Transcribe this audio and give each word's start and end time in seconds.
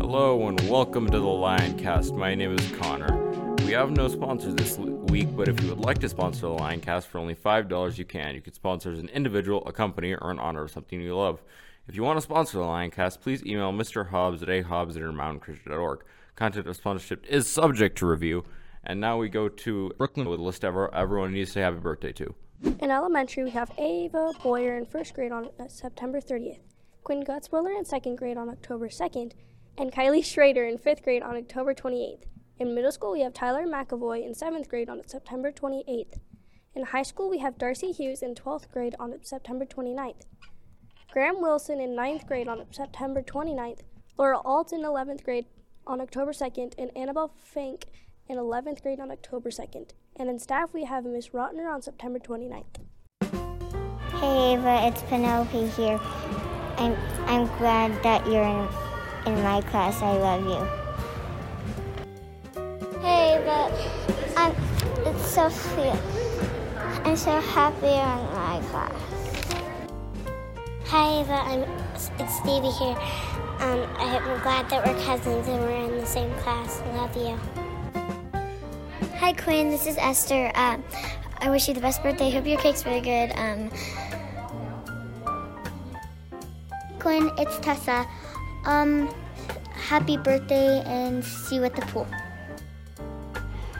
Hello 0.00 0.46
and 0.46 0.60
welcome 0.68 1.10
to 1.10 1.18
the 1.18 1.26
Lioncast. 1.26 2.14
My 2.14 2.34
name 2.34 2.56
is 2.56 2.70
Connor. 2.76 3.56
We 3.64 3.72
have 3.72 3.90
no 3.90 4.06
sponsors 4.08 4.54
this 4.54 4.78
week, 4.78 5.28
but 5.36 5.48
if 5.48 5.60
you 5.60 5.70
would 5.70 5.80
like 5.80 5.98
to 6.00 6.08
sponsor 6.08 6.42
the 6.42 6.54
Lioncast 6.54 7.06
for 7.06 7.18
only 7.18 7.34
$5, 7.34 7.98
you 7.98 8.04
can. 8.04 8.34
You 8.34 8.40
can 8.40 8.52
sponsor 8.52 8.92
as 8.92 9.00
an 9.00 9.08
individual, 9.08 9.66
a 9.66 9.72
company, 9.72 10.14
or 10.14 10.30
in 10.30 10.38
honor 10.38 10.62
of 10.62 10.70
something 10.70 11.00
you 11.00 11.16
love. 11.16 11.42
If 11.88 11.96
you 11.96 12.02
want 12.02 12.18
to 12.18 12.22
sponsor 12.22 12.58
the 12.58 12.64
Lioncast, 12.64 13.20
please 13.20 13.44
email 13.44 13.72
Mr. 13.72 14.10
Hobbs 14.10 14.42
at 14.42 14.48
ahobbs 14.48 14.96
at 14.96 15.02
intermountainchristian.org. 15.02 16.04
Content 16.36 16.66
of 16.66 16.76
sponsorship 16.76 17.24
is 17.26 17.46
subject 17.46 17.98
to 17.98 18.06
review. 18.06 18.44
And 18.86 19.00
now 19.00 19.16
we 19.16 19.28
go 19.28 19.48
to 19.48 19.90
Brooklyn 19.96 20.28
with 20.28 20.40
a 20.40 20.42
list 20.42 20.62
of 20.64 20.76
everyone 20.92 21.32
needs 21.32 21.50
to 21.50 21.54
say 21.54 21.60
happy 21.62 21.78
birthday 21.78 22.12
to. 22.12 22.34
In 22.80 22.90
elementary, 22.90 23.44
we 23.44 23.50
have 23.50 23.70
Ava 23.78 24.32
Boyer 24.42 24.76
in 24.76 24.86
first 24.86 25.14
grade 25.14 25.32
on 25.32 25.48
uh, 25.58 25.68
September 25.68 26.20
30th, 26.20 26.60
Quinn 27.02 27.24
Gutzwiller 27.24 27.76
in 27.76 27.84
second 27.84 28.16
grade 28.16 28.36
on 28.36 28.48
October 28.48 28.88
2nd, 28.88 29.32
and 29.78 29.92
Kylie 29.92 30.24
Schrader 30.24 30.64
in 30.64 30.78
fifth 30.78 31.02
grade 31.02 31.22
on 31.22 31.36
October 31.36 31.74
28th. 31.74 32.24
In 32.58 32.74
middle 32.74 32.92
school, 32.92 33.12
we 33.12 33.22
have 33.22 33.34
Tyler 33.34 33.66
McAvoy 33.66 34.24
in 34.24 34.34
seventh 34.34 34.68
grade 34.68 34.88
on 34.88 35.06
September 35.06 35.50
28th. 35.50 36.18
In 36.74 36.84
high 36.84 37.02
school, 37.02 37.30
we 37.30 37.38
have 37.38 37.58
Darcy 37.58 37.90
Hughes 37.90 38.22
in 38.22 38.34
12th 38.34 38.70
grade 38.70 38.94
on 39.00 39.14
September 39.22 39.64
29th. 39.64 40.26
Graham 41.10 41.40
Wilson 41.40 41.80
in 41.80 41.94
ninth 41.94 42.26
grade 42.26 42.48
on 42.48 42.64
September 42.70 43.22
29th. 43.22 43.80
Laura 44.18 44.40
Alt 44.44 44.72
in 44.72 44.82
11th 44.82 45.24
grade 45.24 45.46
on 45.86 46.00
October 46.00 46.32
2nd. 46.32 46.74
And 46.76 46.90
Annabelle 46.96 47.32
Fink 47.36 47.86
in 48.28 48.36
11th 48.36 48.82
grade 48.82 49.00
on 49.00 49.10
October 49.10 49.50
2nd. 49.50 49.90
And 50.16 50.30
in 50.30 50.38
staff, 50.38 50.72
we 50.72 50.84
have 50.84 51.04
Miss 51.04 51.28
Rotner 51.28 51.72
on 51.72 51.82
September 51.82 52.18
29th. 52.18 52.80
Hey 54.20 54.54
Ava, 54.54 54.86
it's 54.86 55.02
Penelope 55.02 55.66
here. 55.68 56.00
I'm, 56.78 56.96
I'm 57.26 57.46
glad 57.58 58.02
that 58.02 58.26
you're 58.26 58.44
in, 58.44 58.68
in 59.26 59.42
my 59.42 59.60
class. 59.62 60.00
I 60.00 60.16
love 60.16 60.44
you. 60.44 60.66
Hey 63.00 63.36
Ava, 63.36 63.70
I'm, 64.36 64.54
it's 65.06 65.26
so 65.26 65.48
sweet. 65.48 66.00
I'm 67.04 67.16
so 67.16 67.40
happy 67.40 67.86
you're 67.86 68.18
in 68.18 68.34
my 68.34 68.60
class. 68.70 69.00
Hi 70.86 71.20
Ava, 71.20 71.32
I'm, 71.32 71.62
it's 72.18 72.36
Stevie 72.38 72.70
here. 72.70 72.96
Um, 73.58 73.86
I'm 73.98 74.40
glad 74.42 74.68
that 74.70 74.86
we're 74.86 75.04
cousins 75.04 75.48
and 75.48 75.60
we're 75.60 75.84
in 75.84 75.96
the 75.98 76.06
same 76.06 76.32
class. 76.34 76.80
Love 76.94 77.16
you. 77.16 77.63
Hi, 79.16 79.32
Quinn. 79.32 79.70
This 79.70 79.86
is 79.86 79.96
Esther. 79.96 80.50
Uh, 80.54 80.76
I 81.38 81.48
wish 81.48 81.68
you 81.68 81.74
the 81.74 81.80
best 81.80 82.02
birthday. 82.02 82.30
Hope 82.30 82.46
your 82.46 82.58
cake's 82.58 82.84
really 82.84 83.00
good. 83.00 83.32
Um, 83.36 83.70
Quinn, 86.98 87.30
it's 87.38 87.58
Tessa. 87.60 88.06
Um, 88.64 89.14
happy 89.72 90.16
birthday 90.16 90.82
and 90.84 91.24
see 91.24 91.56
you 91.56 91.64
at 91.64 91.76
the 91.76 91.82
pool. 91.82 92.08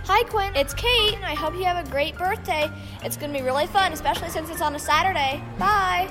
Hi, 0.04 0.22
Quinn. 0.24 0.54
It's 0.54 0.72
Kate. 0.72 1.18
I 1.24 1.34
hope 1.34 1.54
you 1.54 1.64
have 1.64 1.84
a 1.84 1.90
great 1.90 2.16
birthday. 2.16 2.70
It's 3.02 3.16
going 3.16 3.32
to 3.32 3.38
be 3.38 3.44
really 3.44 3.66
fun, 3.66 3.92
especially 3.92 4.30
since 4.30 4.48
it's 4.50 4.62
on 4.62 4.74
a 4.76 4.78
Saturday. 4.78 5.42
Bye. 5.58 6.08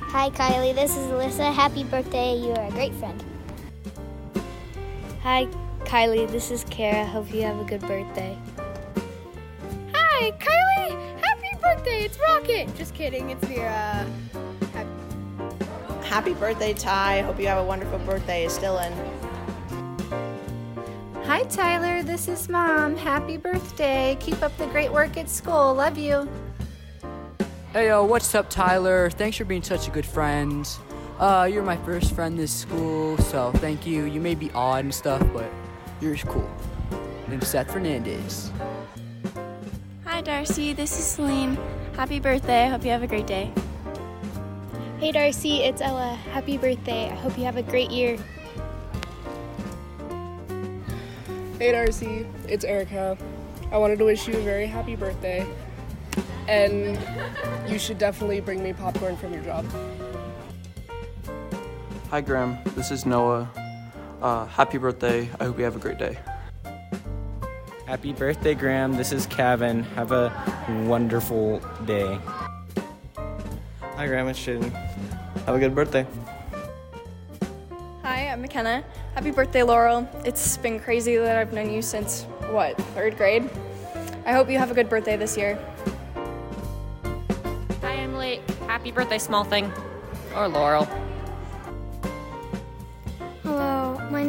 Hi, 0.00 0.30
Kylie. 0.30 0.74
This 0.74 0.92
is 0.92 1.06
Alyssa. 1.08 1.52
Happy 1.52 1.84
birthday. 1.84 2.34
You 2.34 2.52
are 2.52 2.66
a 2.66 2.70
great 2.70 2.94
friend. 2.94 3.22
Hi, 5.22 5.46
Kylie. 5.84 6.30
This 6.30 6.50
is 6.50 6.64
Kara. 6.70 7.04
Hope 7.04 7.32
you 7.32 7.42
have 7.42 7.60
a 7.60 7.64
good 7.64 7.80
birthday. 7.82 8.36
Hi, 9.94 10.32
Kylie. 10.32 11.20
Happy 11.20 11.48
birthday. 11.62 12.04
It's 12.04 12.18
Rocket. 12.28 12.74
Just 12.76 12.94
kidding. 12.94 13.30
It's 13.30 13.44
Vera. 13.44 14.06
Happy, 14.72 16.04
happy 16.04 16.34
birthday, 16.34 16.72
Ty. 16.72 17.22
Hope 17.22 17.38
you 17.38 17.46
have 17.46 17.58
a 17.58 17.64
wonderful 17.64 17.98
birthday. 18.00 18.44
It's 18.44 18.58
Dylan. 18.58 18.92
Hi, 21.24 21.42
Tyler. 21.44 22.02
This 22.02 22.28
is 22.28 22.48
Mom. 22.48 22.96
Happy 22.96 23.36
birthday. 23.36 24.16
Keep 24.20 24.42
up 24.42 24.56
the 24.58 24.66
great 24.66 24.92
work 24.92 25.16
at 25.16 25.28
school. 25.28 25.74
Love 25.74 25.98
you. 25.98 26.28
Hey, 27.72 27.88
yo, 27.88 28.04
what's 28.04 28.34
up, 28.34 28.48
Tyler? 28.48 29.10
Thanks 29.10 29.36
for 29.36 29.44
being 29.44 29.62
such 29.62 29.88
a 29.88 29.90
good 29.90 30.06
friend. 30.06 30.68
Uh, 31.18 31.48
you're 31.50 31.62
my 31.62 31.76
first 31.78 32.12
friend 32.14 32.38
this 32.38 32.52
school, 32.52 33.16
so 33.18 33.52
thank 33.56 33.86
you. 33.86 34.04
You 34.04 34.20
may 34.20 34.34
be 34.34 34.50
odd 34.52 34.84
and 34.84 34.94
stuff, 34.94 35.24
but 35.32 35.50
you're 36.04 36.16
cool. 36.16 36.48
Name's 37.28 37.48
Seth 37.48 37.70
Fernandez. 37.72 38.52
Hi, 40.04 40.20
Darcy. 40.20 40.74
This 40.74 40.98
is 40.98 41.04
Celine. 41.04 41.56
Happy 41.96 42.20
birthday. 42.20 42.64
I 42.64 42.68
hope 42.68 42.84
you 42.84 42.90
have 42.90 43.02
a 43.02 43.06
great 43.06 43.26
day. 43.26 43.50
Hey, 45.00 45.12
Darcy. 45.12 45.62
It's 45.62 45.80
Ella. 45.80 46.14
Happy 46.32 46.58
birthday. 46.58 47.06
I 47.06 47.14
hope 47.14 47.38
you 47.38 47.44
have 47.44 47.56
a 47.56 47.62
great 47.62 47.90
year. 47.90 48.18
Hey, 51.58 51.72
Darcy. 51.72 52.26
It's 52.48 52.64
Erica. 52.64 53.16
I 53.72 53.78
wanted 53.78 53.98
to 53.98 54.04
wish 54.04 54.28
you 54.28 54.34
a 54.36 54.42
very 54.42 54.66
happy 54.66 54.96
birthday. 54.96 55.46
And 56.48 56.98
you 57.66 57.78
should 57.78 57.96
definitely 57.96 58.40
bring 58.40 58.62
me 58.62 58.74
popcorn 58.74 59.16
from 59.16 59.32
your 59.32 59.42
job. 59.42 59.64
Hi, 62.10 62.20
Graham. 62.20 62.58
This 62.76 62.90
is 62.90 63.06
Noah. 63.06 63.50
Uh, 64.24 64.46
happy 64.46 64.78
birthday. 64.78 65.28
I 65.38 65.44
hope 65.44 65.58
you 65.58 65.64
have 65.64 65.76
a 65.76 65.78
great 65.78 65.98
day. 65.98 66.16
Happy 67.84 68.14
birthday, 68.14 68.54
Graham. 68.54 68.96
This 68.96 69.12
is 69.12 69.26
Kevin. 69.26 69.82
Have 69.82 70.12
a 70.12 70.32
wonderful 70.86 71.60
day. 71.84 72.18
Hi, 73.16 74.06
Graham. 74.06 74.28
It's 74.28 74.38
Shaden. 74.38 74.70
Have 75.44 75.56
a 75.56 75.58
good 75.58 75.74
birthday. 75.74 76.06
Hi, 78.00 78.28
I'm 78.28 78.40
McKenna. 78.40 78.82
Happy 79.14 79.30
birthday, 79.30 79.62
Laurel. 79.62 80.08
It's 80.24 80.56
been 80.56 80.80
crazy 80.80 81.18
that 81.18 81.36
I've 81.36 81.52
known 81.52 81.70
you 81.70 81.82
since, 81.82 82.22
what, 82.48 82.78
third 82.94 83.18
grade? 83.18 83.50
I 84.24 84.32
hope 84.32 84.48
you 84.48 84.56
have 84.56 84.70
a 84.70 84.74
good 84.74 84.88
birthday 84.88 85.18
this 85.18 85.36
year. 85.36 85.58
Hi, 87.82 87.92
I'm 87.92 88.08
Emily. 88.08 88.40
Happy 88.68 88.90
birthday, 88.90 89.18
small 89.18 89.44
thing. 89.44 89.70
Or 90.34 90.48
Laurel. 90.48 90.88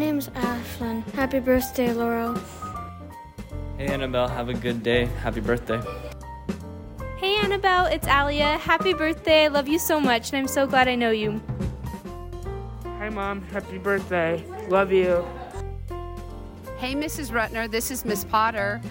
Name's 0.06 0.30
Ashlyn. 0.30 1.04
Happy 1.14 1.40
birthday, 1.40 1.92
Laurel. 1.92 2.40
Hey, 3.76 3.88
Annabelle. 3.88 4.28
Have 4.28 4.50
a 4.50 4.54
good 4.54 4.84
day. 4.84 5.06
Happy 5.24 5.40
birthday. 5.40 5.82
Hey, 7.18 7.38
Annabelle. 7.38 7.88
It's 7.88 8.06
Alia. 8.06 8.60
Happy 8.60 8.94
birthday. 8.94 9.46
I 9.46 9.48
love 9.48 9.68
you 9.68 9.80
so 9.80 10.00
much, 10.00 10.30
and 10.30 10.38
I'm 10.38 10.48
so 10.48 10.68
glad 10.68 10.88
I 10.88 10.94
know 10.94 11.10
you. 11.10 11.42
Hi, 13.00 13.10
Mom. 13.10 13.42
Happy 13.48 13.80
birthday. 13.80 14.46
Love 14.70 14.92
you. 14.92 15.28
Hey, 16.78 16.94
Mrs. 16.94 17.32
Rutner. 17.32 17.70
This 17.70 17.90
is 17.90 18.06
Miss 18.06 18.24
Potter. 18.26 18.82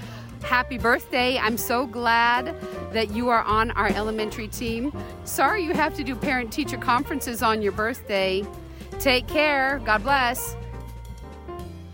Happy 0.42 0.78
birthday. 0.78 1.38
I'm 1.38 1.56
so 1.56 1.86
glad 1.86 2.56
that 2.92 3.12
you 3.12 3.28
are 3.28 3.42
on 3.42 3.70
our 3.70 3.88
elementary 3.90 4.48
team. 4.48 4.92
Sorry 5.22 5.62
you 5.62 5.74
have 5.74 5.94
to 5.94 6.02
do 6.02 6.16
parent 6.16 6.52
teacher 6.52 6.76
conferences 6.76 7.40
on 7.40 7.62
your 7.62 7.70
birthday. 7.70 8.44
Take 8.98 9.28
care. 9.28 9.80
God 9.84 10.02
bless. 10.02 10.56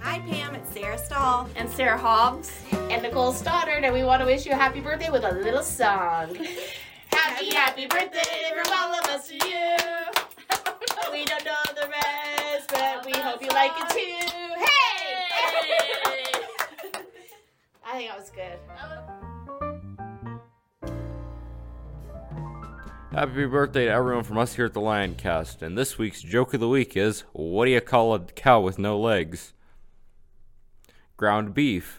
Hi, 0.02 0.18
Pam. 0.20 0.54
It's 0.54 0.72
Sarah 0.72 0.96
Stahl 0.98 1.46
and 1.56 1.68
Sarah 1.68 1.98
Hobbs 1.98 2.50
and 2.72 3.02
Nicole 3.02 3.34
Stoddard, 3.34 3.84
and 3.84 3.92
we 3.92 4.02
want 4.02 4.20
to 4.20 4.26
wish 4.26 4.46
you 4.46 4.52
a 4.52 4.56
happy 4.56 4.80
birthday 4.80 5.10
with 5.10 5.24
a 5.24 5.32
little 5.32 5.62
song. 5.62 6.34
happy, 7.12 7.54
happy 7.54 7.86
birthday 7.86 8.50
from 8.54 8.72
all 8.72 8.94
of 8.94 9.04
us 9.06 9.28
to 9.28 9.34
you. 9.34 9.40
we 11.12 11.26
don't 11.26 11.44
know 11.44 11.52
the 11.74 11.88
rest, 11.88 12.70
but 12.70 13.04
we 13.04 13.12
hope 13.12 13.42
you 13.42 13.48
like 13.48 13.72
it 13.76 13.90
too. 13.90 14.26
Hey! 14.58 15.20
I 17.84 17.98
think 17.98 18.10
that 18.10 18.18
was 18.18 18.30
good. 18.30 18.58
Happy 23.12 23.44
birthday 23.44 23.84
to 23.84 23.90
everyone 23.90 24.24
from 24.24 24.38
us 24.38 24.54
here 24.54 24.64
at 24.64 24.72
the 24.72 24.80
Lioncast. 24.80 25.60
And 25.60 25.76
this 25.76 25.98
week's 25.98 26.22
joke 26.22 26.54
of 26.54 26.60
the 26.60 26.68
week 26.68 26.96
is 26.96 27.24
what 27.32 27.66
do 27.66 27.72
you 27.72 27.82
call 27.82 28.14
a 28.14 28.20
cow 28.20 28.60
with 28.60 28.78
no 28.78 28.98
legs? 28.98 29.52
Ground 31.20 31.52
beef. 31.52 31.98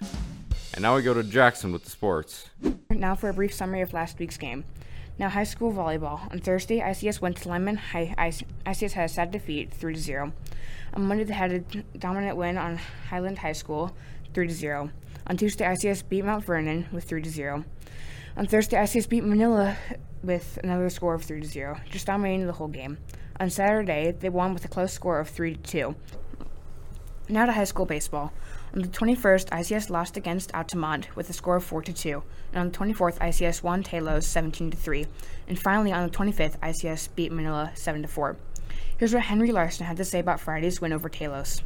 And 0.73 0.81
now 0.81 0.95
we 0.95 1.03
go 1.03 1.13
to 1.13 1.21
Jackson 1.21 1.71
with 1.71 1.83
the 1.83 1.91
sports. 1.91 2.49
Now 2.89 3.13
for 3.13 3.29
a 3.29 3.33
brief 3.35 3.53
summary 3.53 3.81
of 3.81 3.93
last 3.93 4.17
week's 4.17 4.35
game. 4.35 4.63
Now, 5.19 5.29
high 5.29 5.43
school 5.43 5.71
volleyball. 5.71 6.31
On 6.31 6.39
Thursday, 6.39 6.79
ICS 6.79 7.21
went 7.21 7.37
to 7.37 7.49
Lyman. 7.49 7.75
High, 7.75 8.15
ICS 8.65 8.93
had 8.93 9.05
a 9.05 9.07
sad 9.07 9.29
defeat, 9.29 9.71
3 9.71 9.93
0. 9.93 10.33
On 10.95 11.05
Monday, 11.05 11.23
they 11.23 11.35
had 11.35 11.51
a 11.51 11.59
dominant 11.99 12.35
win 12.35 12.57
on 12.57 12.79
Highland 13.11 13.37
High 13.37 13.51
School, 13.51 13.95
3 14.33 14.49
0. 14.49 14.89
On 15.27 15.37
Tuesday, 15.37 15.65
ICS 15.65 16.09
beat 16.09 16.25
Mount 16.25 16.43
Vernon 16.43 16.87
with 16.91 17.03
3 17.03 17.23
0. 17.23 17.63
On 18.35 18.47
Thursday, 18.47 18.77
ICS 18.77 19.07
beat 19.07 19.23
Manila 19.23 19.77
with 20.23 20.57
another 20.63 20.89
score 20.89 21.13
of 21.13 21.23
3 21.23 21.43
0, 21.43 21.79
just 21.91 22.07
dominating 22.07 22.47
the 22.47 22.53
whole 22.53 22.69
game. 22.69 22.97
On 23.39 23.51
Saturday, 23.51 24.15
they 24.19 24.29
won 24.29 24.55
with 24.55 24.65
a 24.65 24.67
close 24.67 24.93
score 24.93 25.19
of 25.19 25.29
3 25.29 25.57
2. 25.57 25.95
Now 27.29 27.45
to 27.45 27.51
high 27.51 27.65
school 27.65 27.85
baseball. 27.85 28.33
On 28.73 28.81
the 28.81 28.87
21st, 28.87 29.49
ICS 29.49 29.89
lost 29.89 30.15
against 30.15 30.53
Altamont 30.55 31.13
with 31.17 31.29
a 31.29 31.33
score 31.33 31.57
of 31.57 31.63
4 31.65 31.81
to 31.81 31.91
2, 31.91 32.23
and 32.53 32.59
on 32.61 32.71
the 32.71 32.77
24th, 32.77 33.19
ICS 33.19 33.61
won 33.61 33.83
Talos 33.83 34.23
17 34.23 34.71
to 34.71 34.77
3, 34.77 35.05
and 35.49 35.59
finally 35.59 35.91
on 35.91 36.09
the 36.09 36.17
25th, 36.17 36.57
ICS 36.59 37.09
beat 37.13 37.33
Manila 37.33 37.71
7 37.75 38.01
to 38.01 38.07
4. 38.07 38.37
Here's 38.97 39.13
what 39.13 39.23
Henry 39.23 39.51
Larson 39.51 39.85
had 39.85 39.97
to 39.97 40.05
say 40.05 40.19
about 40.19 40.39
Friday's 40.39 40.79
win 40.79 40.93
over 40.93 41.09
Talos. 41.09 41.61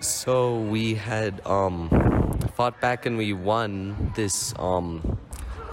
So 0.00 0.60
we 0.60 0.94
had 0.94 1.40
um, 1.46 1.88
fought 2.54 2.78
back 2.82 3.06
and 3.06 3.16
we 3.16 3.32
won 3.32 4.12
this 4.14 4.52
um, 4.58 5.18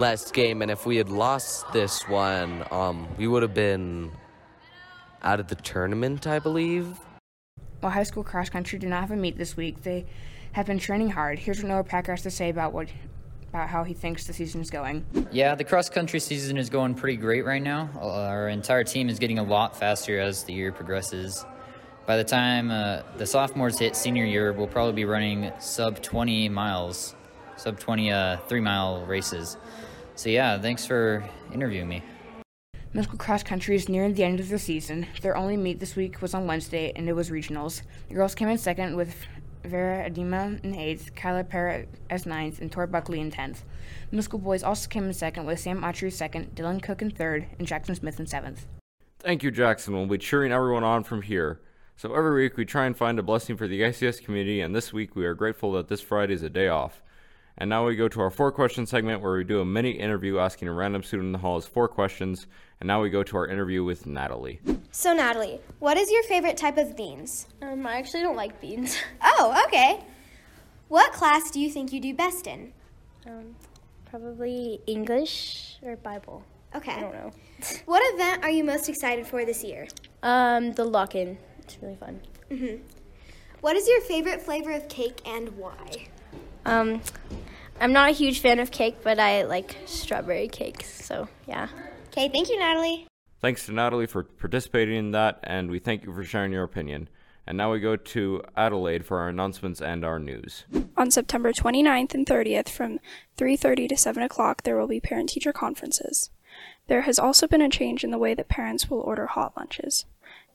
last 0.00 0.32
game, 0.32 0.62
and 0.62 0.70
if 0.70 0.86
we 0.86 0.96
had 0.96 1.10
lost 1.10 1.70
this 1.74 2.08
one, 2.08 2.64
um, 2.70 3.06
we 3.18 3.26
would 3.26 3.42
have 3.42 3.52
been 3.52 4.10
out 5.22 5.38
of 5.38 5.48
the 5.48 5.54
tournament, 5.56 6.26
I 6.26 6.38
believe. 6.38 6.98
While 7.80 7.92
high 7.92 8.02
school 8.02 8.24
cross 8.24 8.48
country 8.48 8.78
did 8.78 8.88
not 8.88 9.00
have 9.00 9.10
a 9.12 9.16
meet 9.16 9.38
this 9.38 9.56
week, 9.56 9.82
they 9.82 10.06
have 10.52 10.66
been 10.66 10.78
training 10.78 11.10
hard. 11.10 11.38
Here's 11.38 11.62
what 11.62 11.68
Noah 11.68 11.84
Packer 11.84 12.12
has 12.12 12.22
to 12.22 12.30
say 12.30 12.48
about 12.48 12.72
what 12.72 12.88
about 13.50 13.68
how 13.68 13.82
he 13.82 13.94
thinks 13.94 14.26
the 14.26 14.32
season 14.32 14.60
is 14.60 14.68
going. 14.68 15.06
Yeah, 15.30 15.54
the 15.54 15.64
cross 15.64 15.88
country 15.88 16.20
season 16.20 16.58
is 16.58 16.68
going 16.68 16.94
pretty 16.94 17.16
great 17.16 17.46
right 17.46 17.62
now. 17.62 17.88
Our 17.98 18.48
entire 18.48 18.84
team 18.84 19.08
is 19.08 19.18
getting 19.18 19.38
a 19.38 19.42
lot 19.42 19.74
faster 19.74 20.20
as 20.20 20.44
the 20.44 20.52
year 20.52 20.70
progresses. 20.70 21.46
By 22.06 22.16
the 22.16 22.24
time 22.24 22.70
uh, 22.70 23.02
the 23.16 23.26
sophomores 23.26 23.78
hit 23.78 23.96
senior 23.96 24.24
year, 24.24 24.52
we'll 24.52 24.66
probably 24.66 24.92
be 24.94 25.04
running 25.04 25.50
sub 25.60 26.02
20 26.02 26.48
miles, 26.48 27.14
sub 27.56 27.78
20 27.78 28.10
uh, 28.10 28.36
three 28.48 28.60
mile 28.60 29.06
races. 29.06 29.56
So, 30.14 30.28
yeah, 30.28 30.58
thanks 30.58 30.84
for 30.84 31.24
interviewing 31.52 31.88
me. 31.88 32.02
Middle 32.94 33.18
cross 33.18 33.42
country 33.42 33.76
is 33.76 33.88
nearing 33.88 34.14
the 34.14 34.24
end 34.24 34.40
of 34.40 34.48
the 34.48 34.58
season. 34.58 35.06
Their 35.20 35.36
only 35.36 35.58
meet 35.58 35.78
this 35.78 35.94
week 35.94 36.22
was 36.22 36.32
on 36.32 36.46
Wednesday, 36.46 36.90
and 36.96 37.06
it 37.06 37.12
was 37.12 37.28
regionals. 37.28 37.82
The 38.08 38.14
girls 38.14 38.34
came 38.34 38.48
in 38.48 38.56
second 38.56 38.96
with 38.96 39.14
Vera 39.62 40.08
Adima 40.08 40.64
in 40.64 40.74
eighth, 40.74 41.14
Kyla 41.14 41.44
Pera 41.44 41.84
as 42.08 42.24
ninth, 42.24 42.62
and 42.62 42.72
Tor 42.72 42.86
Buckley 42.86 43.20
in 43.20 43.30
tenth. 43.30 43.62
Middle 44.10 44.22
school 44.22 44.40
boys 44.40 44.62
also 44.62 44.88
came 44.88 45.04
in 45.04 45.12
second 45.12 45.44
with 45.44 45.60
Sam 45.60 45.82
Autry 45.82 46.10
second, 46.10 46.54
Dylan 46.54 46.82
Cook 46.82 47.02
in 47.02 47.10
third, 47.10 47.46
and 47.58 47.68
Jackson 47.68 47.94
Smith 47.94 48.18
in 48.18 48.26
seventh. 48.26 48.66
Thank 49.18 49.42
you, 49.42 49.50
Jackson. 49.50 49.92
We'll 49.92 50.06
be 50.06 50.16
cheering 50.16 50.50
everyone 50.50 50.84
on 50.84 51.04
from 51.04 51.20
here. 51.20 51.60
So 51.96 52.14
every 52.14 52.42
week 52.42 52.56
we 52.56 52.64
try 52.64 52.86
and 52.86 52.96
find 52.96 53.18
a 53.18 53.22
blessing 53.22 53.58
for 53.58 53.68
the 53.68 53.82
ICS 53.82 54.24
community, 54.24 54.62
and 54.62 54.74
this 54.74 54.94
week 54.94 55.14
we 55.14 55.26
are 55.26 55.34
grateful 55.34 55.72
that 55.72 55.88
this 55.88 56.00
Friday 56.00 56.32
is 56.32 56.42
a 56.42 56.48
day 56.48 56.68
off. 56.68 57.02
And 57.60 57.68
now 57.68 57.84
we 57.84 57.96
go 57.96 58.06
to 58.06 58.20
our 58.20 58.30
four 58.30 58.52
question 58.52 58.86
segment 58.86 59.20
where 59.20 59.36
we 59.36 59.42
do 59.42 59.60
a 59.60 59.64
mini 59.64 59.90
interview 59.90 60.38
asking 60.38 60.68
a 60.68 60.72
random 60.72 61.02
student 61.02 61.26
in 61.26 61.32
the 61.32 61.38
halls 61.38 61.66
four 61.66 61.88
questions. 61.88 62.46
And 62.80 62.86
now 62.86 63.02
we 63.02 63.10
go 63.10 63.24
to 63.24 63.36
our 63.36 63.48
interview 63.48 63.82
with 63.82 64.06
Natalie. 64.06 64.60
So, 64.92 65.12
Natalie, 65.12 65.60
what 65.80 65.96
is 65.96 66.08
your 66.08 66.22
favorite 66.22 66.56
type 66.56 66.78
of 66.78 66.96
beans? 66.96 67.48
Um, 67.60 67.84
I 67.84 67.96
actually 67.96 68.22
don't 68.22 68.36
like 68.36 68.60
beans. 68.60 68.96
Oh, 69.40 69.60
okay. 69.66 70.04
What 70.86 71.12
class 71.12 71.50
do 71.50 71.60
you 71.60 71.70
think 71.70 71.92
you 71.92 72.00
do 72.00 72.14
best 72.14 72.46
in? 72.46 72.72
Um, 73.26 73.56
probably 74.08 74.80
English 74.86 75.76
or 75.82 75.96
Bible. 75.96 76.44
Okay. 76.74 76.92
I 76.92 77.00
don't 77.00 77.12
know. 77.12 77.30
What 77.86 78.02
event 78.14 78.44
are 78.44 78.50
you 78.50 78.62
most 78.62 78.88
excited 78.88 79.26
for 79.26 79.44
this 79.44 79.64
year? 79.64 79.88
Um, 80.22 80.72
the 80.72 80.84
lock-in. 80.84 81.38
It's 81.60 81.76
really 81.82 81.96
fun. 81.96 82.20
Mm-hmm. 82.50 82.82
What 83.60 83.74
is 83.74 83.88
your 83.88 84.00
favorite 84.00 84.40
flavor 84.40 84.70
of 84.70 84.88
cake 84.88 85.20
and 85.26 85.56
why? 85.56 86.08
Um, 86.68 87.00
I'm 87.80 87.94
not 87.94 88.10
a 88.10 88.12
huge 88.12 88.40
fan 88.40 88.60
of 88.60 88.70
cake, 88.70 88.96
but 89.02 89.18
I 89.18 89.44
like 89.44 89.78
strawberry 89.86 90.48
cakes. 90.48 91.02
So 91.02 91.26
yeah. 91.46 91.68
Okay, 92.08 92.28
thank 92.28 92.50
you, 92.50 92.58
Natalie. 92.58 93.06
Thanks 93.40 93.64
to 93.66 93.72
Natalie 93.72 94.06
for 94.06 94.24
participating 94.24 94.96
in 94.96 95.10
that, 95.12 95.40
and 95.44 95.70
we 95.70 95.78
thank 95.78 96.04
you 96.04 96.12
for 96.12 96.24
sharing 96.24 96.52
your 96.52 96.64
opinion. 96.64 97.08
And 97.46 97.56
now 97.56 97.72
we 97.72 97.80
go 97.80 97.96
to 97.96 98.42
Adelaide 98.54 99.06
for 99.06 99.20
our 99.20 99.28
announcements 99.30 99.80
and 99.80 100.04
our 100.04 100.18
news. 100.18 100.64
On 100.98 101.10
September 101.10 101.54
29th 101.54 102.12
and 102.12 102.26
30th 102.26 102.68
from 102.68 103.00
3:30 103.38 103.88
to 103.88 103.96
7 103.96 104.22
o'clock, 104.22 104.64
there 104.64 104.76
will 104.76 104.88
be 104.88 105.00
parent-teacher 105.00 105.54
conferences. 105.54 106.28
There 106.88 107.02
has 107.02 107.18
also 107.18 107.46
been 107.46 107.62
a 107.62 107.70
change 107.70 108.04
in 108.04 108.10
the 108.10 108.18
way 108.18 108.34
that 108.34 108.48
parents 108.48 108.90
will 108.90 109.00
order 109.00 109.26
hot 109.26 109.56
lunches. 109.56 110.04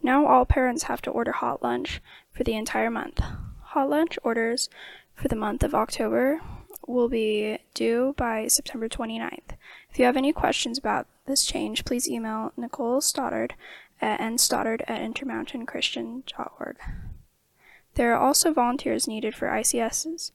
Now 0.03 0.27
all 0.27 0.45
parents 0.45 0.83
have 0.83 1.01
to 1.03 1.09
order 1.09 1.31
hot 1.31 1.63
lunch 1.63 2.01
for 2.31 2.43
the 2.43 2.53
entire 2.53 2.91
month. 2.91 3.19
Hot 3.73 3.89
lunch 3.89 4.19
orders 4.23 4.69
for 5.15 5.27
the 5.27 5.35
month 5.35 5.63
of 5.63 5.75
October 5.75 6.41
will 6.87 7.09
be 7.09 7.59
due 7.73 8.13
by 8.17 8.47
September 8.47 8.87
29th. 8.87 9.55
If 9.89 9.99
you 9.99 10.05
have 10.05 10.17
any 10.17 10.33
questions 10.33 10.77
about 10.77 11.07
this 11.25 11.45
change, 11.45 11.85
please 11.85 12.09
email 12.09 12.51
Nicole 12.57 13.01
Stoddard 13.01 13.55
at 14.01 14.19
nstoddard 14.19 14.81
at 14.87 15.01
intermountainchristian.org. 15.01 16.77
There 17.95 18.13
are 18.13 18.19
also 18.19 18.51
volunteers 18.51 19.07
needed 19.07 19.35
for 19.35 19.47
ICS's 19.47 20.31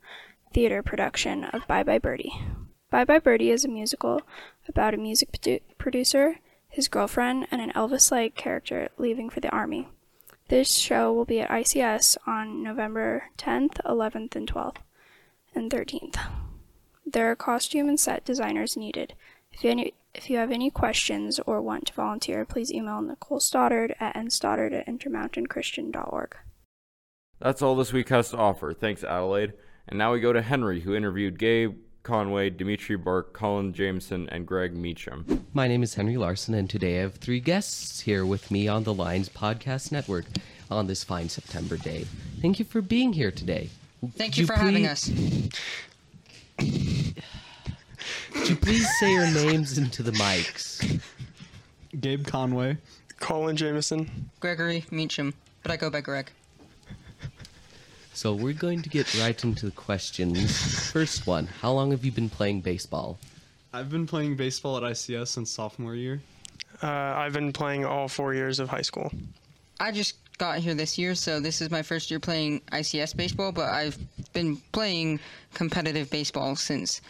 theater 0.54 0.82
production 0.82 1.44
of 1.44 1.66
Bye 1.66 1.82
Bye 1.82 1.98
Birdie. 1.98 2.32
Bye 2.90 3.04
Bye 3.04 3.18
Birdie 3.18 3.50
is 3.50 3.64
a 3.64 3.68
musical 3.68 4.22
about 4.66 4.94
a 4.94 4.98
music 4.98 5.32
produ- 5.32 5.60
producer, 5.76 6.36
his 6.68 6.88
girlfriend, 6.88 7.46
and 7.50 7.60
an 7.60 7.72
Elvis 7.72 8.10
like 8.10 8.34
character 8.34 8.88
leaving 8.96 9.28
for 9.28 9.40
the 9.40 9.50
army. 9.50 9.88
This 10.48 10.74
show 10.74 11.12
will 11.12 11.26
be 11.26 11.40
at 11.40 11.50
ICS 11.50 12.16
on 12.26 12.62
November 12.62 13.24
10th, 13.36 13.82
11th, 13.84 14.34
and 14.34 14.50
12th, 14.50 14.78
and 15.54 15.70
13th. 15.70 16.18
There 17.04 17.30
are 17.30 17.36
costume 17.36 17.86
and 17.88 18.00
set 18.00 18.24
designers 18.24 18.74
needed. 18.74 19.14
If 19.52 19.62
you, 19.62 19.70
any, 19.70 19.94
if 20.14 20.30
you 20.30 20.38
have 20.38 20.50
any 20.50 20.70
questions 20.70 21.38
or 21.40 21.60
want 21.60 21.86
to 21.88 21.92
volunteer, 21.92 22.46
please 22.46 22.72
email 22.72 23.02
Nicole 23.02 23.40
Stoddard 23.40 23.94
at 24.00 24.14
nstoddard 24.14 24.72
at 24.72 24.86
intermountainchristian.org. 24.86 26.36
That's 27.40 27.60
all 27.60 27.76
this 27.76 27.92
week 27.92 28.08
has 28.08 28.30
to 28.30 28.38
offer. 28.38 28.72
Thanks, 28.72 29.04
Adelaide. 29.04 29.52
And 29.86 29.98
now 29.98 30.12
we 30.12 30.20
go 30.20 30.32
to 30.32 30.42
Henry, 30.42 30.80
who 30.80 30.94
interviewed 30.94 31.38
Gabe 31.38 31.76
Conway, 32.08 32.48
Dimitri 32.48 32.96
Burke, 32.96 33.34
Colin 33.34 33.74
Jameson, 33.74 34.30
and 34.30 34.46
Greg 34.46 34.74
Meacham. 34.74 35.44
My 35.52 35.68
name 35.68 35.82
is 35.82 35.94
Henry 35.94 36.16
Larson, 36.16 36.54
and 36.54 36.68
today 36.68 37.00
I 37.00 37.02
have 37.02 37.16
three 37.16 37.38
guests 37.38 38.00
here 38.00 38.24
with 38.24 38.50
me 38.50 38.66
on 38.66 38.84
the 38.84 38.94
Lions 38.94 39.28
Podcast 39.28 39.92
Network 39.92 40.24
on 40.70 40.86
this 40.86 41.04
fine 41.04 41.28
September 41.28 41.76
day. 41.76 42.06
Thank 42.40 42.58
you 42.58 42.64
for 42.64 42.80
being 42.80 43.12
here 43.12 43.30
today. 43.30 43.68
Thank 44.16 44.32
Could 44.32 44.38
you 44.38 44.46
for 44.46 44.54
having 44.54 44.86
us. 44.86 45.10
Could 46.56 47.14
you 48.48 48.56
please 48.56 48.88
say 49.00 49.12
your 49.12 49.30
names 49.30 49.76
into 49.76 50.02
the 50.02 50.12
mics? 50.12 51.02
Gabe 52.00 52.26
Conway. 52.26 52.78
Colin 53.20 53.54
Jameson. 53.54 54.30
Gregory 54.40 54.86
Meacham, 54.90 55.34
but 55.62 55.72
I 55.72 55.76
go 55.76 55.90
by 55.90 56.00
Greg. 56.00 56.30
So 58.18 58.34
we're 58.34 58.52
going 58.52 58.82
to 58.82 58.88
get 58.88 59.14
right 59.20 59.44
into 59.44 59.66
the 59.66 59.70
questions. 59.70 60.90
First 60.90 61.28
one 61.28 61.46
How 61.46 61.70
long 61.70 61.92
have 61.92 62.04
you 62.04 62.10
been 62.10 62.28
playing 62.28 62.62
baseball? 62.62 63.16
I've 63.72 63.90
been 63.90 64.08
playing 64.08 64.34
baseball 64.34 64.76
at 64.76 64.82
ICS 64.82 65.28
since 65.28 65.52
sophomore 65.52 65.94
year. 65.94 66.20
Uh, 66.82 66.88
I've 66.88 67.32
been 67.32 67.52
playing 67.52 67.84
all 67.84 68.08
four 68.08 68.34
years 68.34 68.58
of 68.58 68.68
high 68.68 68.82
school. 68.82 69.12
I 69.78 69.92
just 69.92 70.16
got 70.36 70.58
here 70.58 70.74
this 70.74 70.98
year, 70.98 71.14
so 71.14 71.38
this 71.38 71.60
is 71.60 71.70
my 71.70 71.82
first 71.82 72.10
year 72.10 72.18
playing 72.18 72.60
ICS 72.72 73.14
baseball, 73.16 73.52
but 73.52 73.70
I've 73.70 73.96
been 74.32 74.56
playing 74.72 75.20
competitive 75.54 76.10
baseball 76.10 76.56
since 76.56 77.00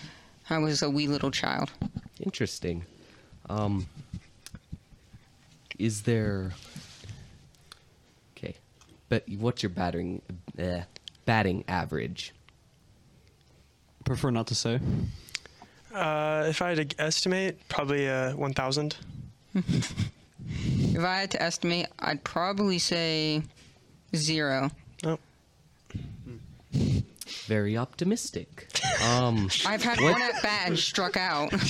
I 0.50 0.58
was 0.58 0.82
a 0.82 0.90
wee 0.90 1.06
little 1.06 1.30
child. 1.30 1.70
Interesting. 2.20 2.84
Um, 3.48 3.86
is 5.78 6.02
there. 6.02 6.52
Okay. 8.36 8.56
But 9.08 9.26
what's 9.38 9.62
your 9.62 9.70
batting, 9.70 10.20
uh, 10.58 10.82
batting 11.28 11.62
average? 11.68 12.32
Prefer 14.06 14.30
not 14.30 14.46
to 14.46 14.54
say. 14.54 14.80
Uh, 15.94 16.46
if 16.48 16.62
I 16.62 16.70
had 16.74 16.88
to 16.88 17.02
estimate, 17.02 17.68
probably 17.68 18.08
uh, 18.08 18.34
1,000. 18.34 18.96
If 19.54 21.04
I 21.04 21.20
had 21.20 21.30
to 21.32 21.42
estimate, 21.42 21.86
I'd 21.98 22.24
probably 22.24 22.78
say 22.78 23.42
zero. 24.16 24.70
Oh. 25.04 25.18
Very 27.44 27.76
optimistic. 27.76 28.68
Um, 29.06 29.50
I've 29.66 29.82
had 29.82 30.00
what- 30.00 30.12
one 30.12 30.22
at 30.22 30.42
bat 30.42 30.62
and 30.68 30.78
struck 30.78 31.18
out. 31.18 31.52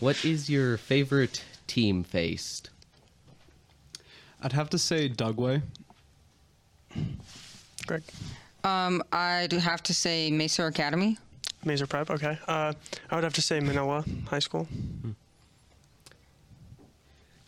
What 0.00 0.24
is 0.24 0.50
your 0.50 0.76
favorite 0.76 1.44
team 1.68 2.02
faced? 2.02 2.70
I'd 4.42 4.52
have 4.52 4.70
to 4.70 4.78
say 4.78 5.08
Dugway. 5.08 5.62
Greg. 7.86 8.02
Um, 8.62 9.02
I'd 9.12 9.52
have 9.52 9.82
to 9.84 9.94
say 9.94 10.30
Mesa 10.30 10.66
Academy. 10.66 11.18
Maeser 11.64 11.88
Prep, 11.88 12.10
okay. 12.10 12.38
Uh, 12.46 12.72
I 13.10 13.14
would 13.14 13.24
have 13.24 13.34
to 13.34 13.42
say 13.42 13.60
Manila 13.60 14.04
High 14.28 14.38
School. 14.38 14.68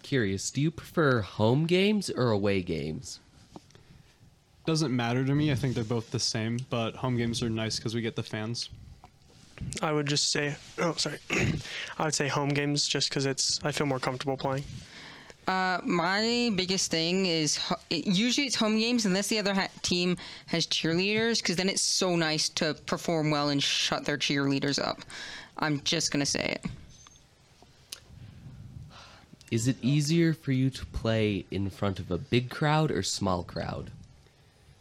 Curious, 0.03 0.51
do 0.51 0.61
you 0.61 0.71
prefer 0.71 1.21
home 1.21 1.67
games 1.67 2.11
or 2.11 2.31
away 2.31 2.63
games? 2.63 3.21
Doesn't 4.65 4.95
matter 4.95 5.25
to 5.25 5.35
me. 5.35 5.53
I 5.53 5.55
think 5.55 5.75
they're 5.75 5.85
both 5.85 6.11
the 6.11 6.19
same, 6.19 6.59
but 6.71 6.97
home 6.97 7.17
games 7.17 7.43
are 7.43 7.51
nice 7.51 7.77
because 7.77 7.95
we 7.95 8.01
get 8.01 8.17
the 8.17 8.23
fans. 8.23 8.69
I 9.81 9.93
would 9.93 10.07
just 10.07 10.31
say, 10.31 10.57
oh, 10.79 10.95
sorry. 10.95 11.19
I 11.99 12.05
would 12.05 12.15
say 12.15 12.29
home 12.29 12.51
games 12.51 12.87
just 12.87 13.09
because 13.09 13.27
it's, 13.27 13.61
I 13.65 13.73
feel 13.73 13.87
more 13.87 13.99
comfortable 13.99 14.37
playing. 14.37 14.65
Uh, 15.47 15.79
my 15.85 16.51
biggest 16.57 16.91
thing 16.91 17.27
is 17.27 17.57
ho- 17.57 17.77
usually 17.89 18.49
it's 18.49 18.57
home 18.57 18.79
games 18.79 19.07
unless 19.07 19.29
the 19.29 19.39
other 19.39 19.55
ha- 19.55 19.69
team 19.83 20.17
has 20.47 20.67
cheerleaders 20.67 21.41
because 21.41 21.55
then 21.55 21.69
it's 21.69 21.83
so 21.83 22.17
nice 22.17 22.49
to 22.49 22.75
perform 22.87 23.31
well 23.31 23.51
and 23.51 23.63
shut 23.63 24.05
their 24.05 24.19
cheerleaders 24.19 24.83
up. 24.83 25.03
I'm 25.59 25.81
just 25.83 26.11
gonna 26.11 26.27
say 26.27 26.59
it. 26.61 26.71
Is 29.53 29.69
it 29.69 29.77
easier 29.81 30.35
for 30.35 30.51
you 30.51 30.69
to 30.71 30.85
play 30.87 31.45
in 31.53 31.71
front 31.71 32.01
of 32.01 32.11
a 32.11 32.19
big 32.19 32.51
crowd 32.51 32.91
or 32.91 33.05
small 33.05 33.45
crowd? 33.45 33.93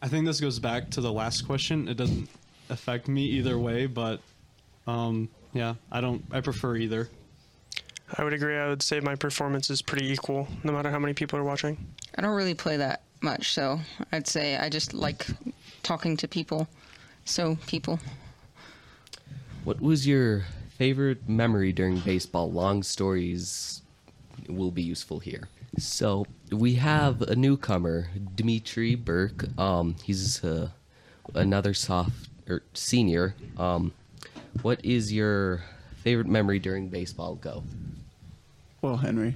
I 0.01 0.07
think 0.07 0.25
this 0.25 0.41
goes 0.41 0.57
back 0.57 0.89
to 0.91 1.01
the 1.01 1.13
last 1.13 1.45
question. 1.45 1.87
It 1.87 1.95
doesn't 1.97 2.27
affect 2.69 3.07
me 3.07 3.23
either 3.23 3.59
way, 3.59 3.85
but 3.85 4.19
um, 4.87 5.29
yeah, 5.53 5.75
I 5.91 6.01
don't. 6.01 6.23
I 6.31 6.41
prefer 6.41 6.75
either. 6.75 7.09
I 8.17 8.23
would 8.23 8.33
agree. 8.33 8.57
I 8.57 8.69
would 8.69 8.81
say 8.81 8.99
my 8.99 9.15
performance 9.15 9.69
is 9.69 9.81
pretty 9.81 10.11
equal, 10.11 10.47
no 10.63 10.71
matter 10.71 10.89
how 10.89 10.99
many 10.99 11.13
people 11.13 11.37
are 11.37 11.43
watching. 11.43 11.77
I 12.17 12.21
don't 12.21 12.35
really 12.35 12.53
play 12.53 12.77
that 12.77 13.01
much, 13.21 13.53
so 13.53 13.79
I'd 14.11 14.27
say 14.27 14.55
I 14.55 14.69
just 14.69 14.93
like 14.93 15.27
talking 15.83 16.15
to 16.17 16.27
people. 16.27 16.67
So 17.25 17.57
people. 17.67 17.99
What 19.63 19.81
was 19.81 20.07
your 20.07 20.45
favorite 20.77 21.27
memory 21.27 21.73
during 21.73 21.99
baseball? 21.99 22.51
Long 22.51 22.83
stories 22.83 23.81
will 24.47 24.71
be 24.71 24.83
useful 24.83 25.19
here. 25.19 25.49
So 25.77 26.25
we 26.51 26.75
have 26.75 27.21
a 27.23 27.35
newcomer, 27.35 28.09
Dimitri 28.35 28.95
Burke. 28.95 29.45
Um, 29.59 29.95
he's 30.03 30.43
uh, 30.43 30.69
another 31.33 31.73
soft 31.73 32.29
or 32.47 32.63
senior. 32.73 33.35
Um, 33.57 33.91
what 34.61 34.83
is 34.85 35.11
your 35.11 35.63
favorite 35.95 36.27
memory 36.27 36.59
during 36.59 36.87
baseball? 36.87 37.35
Go. 37.35 37.63
Well, 38.85 38.97
Henry. 38.97 39.33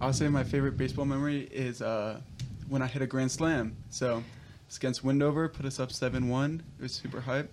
I'll 0.00 0.12
say 0.12 0.26
my 0.26 0.42
favorite 0.42 0.76
baseball 0.76 1.04
memory 1.04 1.42
is 1.52 1.82
uh, 1.82 2.18
when 2.68 2.82
I 2.82 2.88
hit 2.88 3.00
a 3.00 3.06
grand 3.06 3.30
slam. 3.30 3.76
So 3.90 4.24
it's 4.66 4.76
against 4.76 5.04
Wendover, 5.04 5.48
put 5.48 5.64
us 5.64 5.78
up 5.78 5.92
7 5.92 6.28
1. 6.28 6.62
It 6.80 6.82
was 6.82 6.92
super 6.92 7.20
hype. 7.20 7.48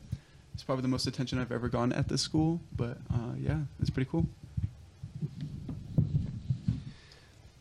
It's 0.55 0.63
probably 0.63 0.81
the 0.81 0.88
most 0.88 1.05
attention 1.05 1.38
I've 1.38 1.51
ever 1.51 1.70
gotten 1.70 1.93
at 1.93 2.08
this 2.08 2.20
school, 2.24 2.60
but 2.75 2.98
uh, 3.13 3.34
yeah, 3.38 3.60
it's 3.79 3.91
pretty 3.91 4.10
cool. 4.10 4.25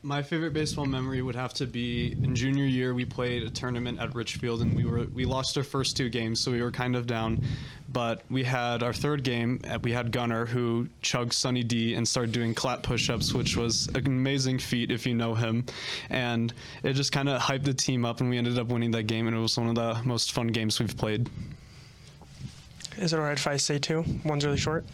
My 0.02 0.22
favorite 0.22 0.54
baseball 0.54 0.86
memory 0.86 1.20
would 1.20 1.36
have 1.36 1.52
to 1.54 1.66
be 1.66 2.12
in 2.12 2.34
junior 2.34 2.64
year. 2.64 2.94
We 2.94 3.04
played 3.04 3.42
a 3.42 3.50
tournament 3.50 4.00
at 4.00 4.14
Richfield, 4.14 4.62
and 4.62 4.74
we 4.74 4.86
were 4.86 5.04
we 5.12 5.26
lost 5.26 5.58
our 5.58 5.62
first 5.62 5.94
two 5.94 6.08
games, 6.08 6.40
so 6.40 6.50
we 6.50 6.62
were 6.62 6.70
kind 6.70 6.96
of 6.96 7.06
down. 7.06 7.44
But 7.92 8.22
we 8.30 8.44
had 8.44 8.82
our 8.82 8.92
third 8.92 9.24
game. 9.24 9.60
uh, 9.68 9.78
We 9.82 9.90
had 9.92 10.12
Gunner 10.12 10.46
who 10.46 10.88
chugged 11.02 11.32
Sunny 11.32 11.64
D 11.64 11.94
and 11.94 12.06
started 12.06 12.32
doing 12.32 12.54
clap 12.54 12.82
push-ups, 12.84 13.34
which 13.34 13.56
was 13.56 13.88
an 13.88 14.06
amazing 14.06 14.58
feat 14.58 14.90
if 14.92 15.06
you 15.06 15.14
know 15.14 15.34
him. 15.34 15.64
And 16.08 16.52
it 16.84 16.92
just 16.92 17.10
kind 17.10 17.28
of 17.28 17.40
hyped 17.40 17.64
the 17.64 17.74
team 17.74 18.04
up, 18.04 18.20
and 18.20 18.30
we 18.30 18.38
ended 18.38 18.58
up 18.58 18.68
winning 18.68 18.92
that 18.92 19.04
game. 19.04 19.26
And 19.26 19.36
it 19.36 19.40
was 19.40 19.58
one 19.58 19.68
of 19.68 19.74
the 19.74 20.00
most 20.04 20.32
fun 20.32 20.48
games 20.48 20.78
we've 20.78 20.96
played. 20.96 21.28
Is 22.98 23.12
it 23.12 23.16
alright 23.16 23.38
if 23.38 23.46
I 23.46 23.56
say 23.56 23.78
two? 23.78 24.04
One's 24.24 24.44
really 24.44 24.58
short. 24.58 24.84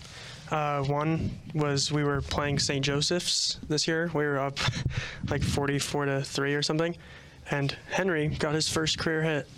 Uh, 0.51 0.83
one 0.85 1.31
was 1.55 1.91
we 1.91 2.05
were 2.05 2.21
playing 2.23 2.59
St. 2.59 2.85
Joseph's 2.85 3.59
this 3.69 3.89
year. 3.89 4.11
We 4.15 4.25
were 4.25 4.39
up 4.39 4.59
like 5.29 5.43
44 5.43 6.07
to 6.07 6.23
3 6.23 6.55
or 6.55 6.63
something. 6.63 6.97
And 7.51 7.77
Henry 7.91 8.29
got 8.29 8.55
his 8.55 8.69
first 8.69 8.99
career 8.99 9.23
hit. 9.23 9.49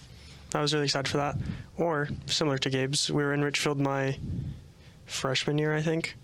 I 0.55 0.61
was 0.61 0.73
really 0.73 0.87
excited 0.87 1.09
for 1.11 1.19
that. 1.19 1.37
Or, 1.76 2.09
similar 2.26 2.59
to 2.59 2.71
Gabe's, 2.71 3.11
we 3.11 3.23
were 3.23 3.35
in 3.35 3.43
Richfield 3.43 3.78
my 3.78 4.19
freshman 5.07 5.59
year, 5.59 5.75
I 5.75 5.83
think. 5.83 6.17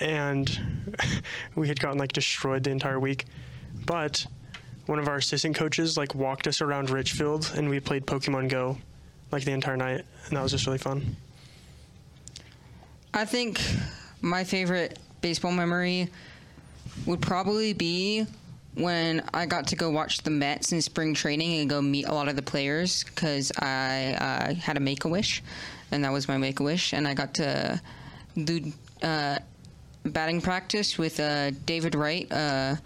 And 0.00 0.94
we 1.54 1.68
had 1.68 1.78
gotten 1.78 1.98
like 1.98 2.12
destroyed 2.12 2.64
the 2.64 2.70
entire 2.70 2.98
week. 2.98 3.26
But 3.86 4.26
one 4.86 4.98
of 4.98 5.08
our 5.08 5.16
assistant 5.16 5.56
coaches 5.56 5.96
like 5.96 6.14
walked 6.14 6.46
us 6.46 6.60
around 6.60 6.90
Richfield 6.90 7.52
and 7.56 7.68
we 7.68 7.80
played 7.80 8.06
Pokemon 8.06 8.48
Go 8.48 8.78
like 9.30 9.44
the 9.44 9.52
entire 9.52 9.76
night. 9.76 10.04
And 10.26 10.36
that 10.36 10.42
was 10.42 10.52
just 10.52 10.66
really 10.66 10.78
fun. 10.78 11.16
I 13.12 13.24
think 13.24 13.60
my 14.20 14.44
favorite 14.44 14.98
baseball 15.20 15.52
memory 15.52 16.08
would 17.06 17.20
probably 17.20 17.72
be 17.72 18.26
when 18.74 19.22
I 19.34 19.46
got 19.46 19.66
to 19.68 19.76
go 19.76 19.90
watch 19.90 20.18
the 20.18 20.30
Mets 20.30 20.72
in 20.72 20.80
spring 20.80 21.14
training 21.14 21.60
and 21.60 21.70
go 21.70 21.82
meet 21.82 22.06
a 22.06 22.14
lot 22.14 22.28
of 22.28 22.36
the 22.36 22.42
players 22.42 23.04
because 23.04 23.50
I 23.58 24.14
uh, 24.14 24.54
had 24.54 24.76
a 24.76 24.80
make 24.80 25.04
a 25.04 25.08
wish, 25.08 25.42
and 25.90 26.04
that 26.04 26.12
was 26.12 26.28
my 26.28 26.36
make 26.36 26.60
a 26.60 26.62
wish, 26.62 26.92
and 26.92 27.06
I 27.06 27.14
got 27.14 27.34
to 27.34 27.80
do 28.44 28.72
uh, 29.02 29.38
batting 30.04 30.40
practice 30.40 30.96
with 30.98 31.18
uh, 31.18 31.50
David 31.66 31.94
Wright, 31.94 32.30
uh, 32.30 32.76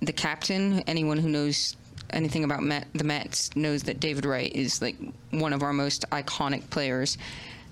the 0.00 0.12
captain. 0.12 0.80
Anyone 0.86 1.18
who 1.18 1.28
knows 1.28 1.76
anything 2.10 2.44
about 2.44 2.62
Met, 2.62 2.86
the 2.94 3.04
Mets 3.04 3.54
knows 3.56 3.82
that 3.84 3.98
David 3.98 4.24
Wright 4.24 4.52
is 4.54 4.80
like 4.80 4.96
one 5.30 5.52
of 5.52 5.62
our 5.62 5.72
most 5.72 6.08
iconic 6.10 6.70
players, 6.70 7.18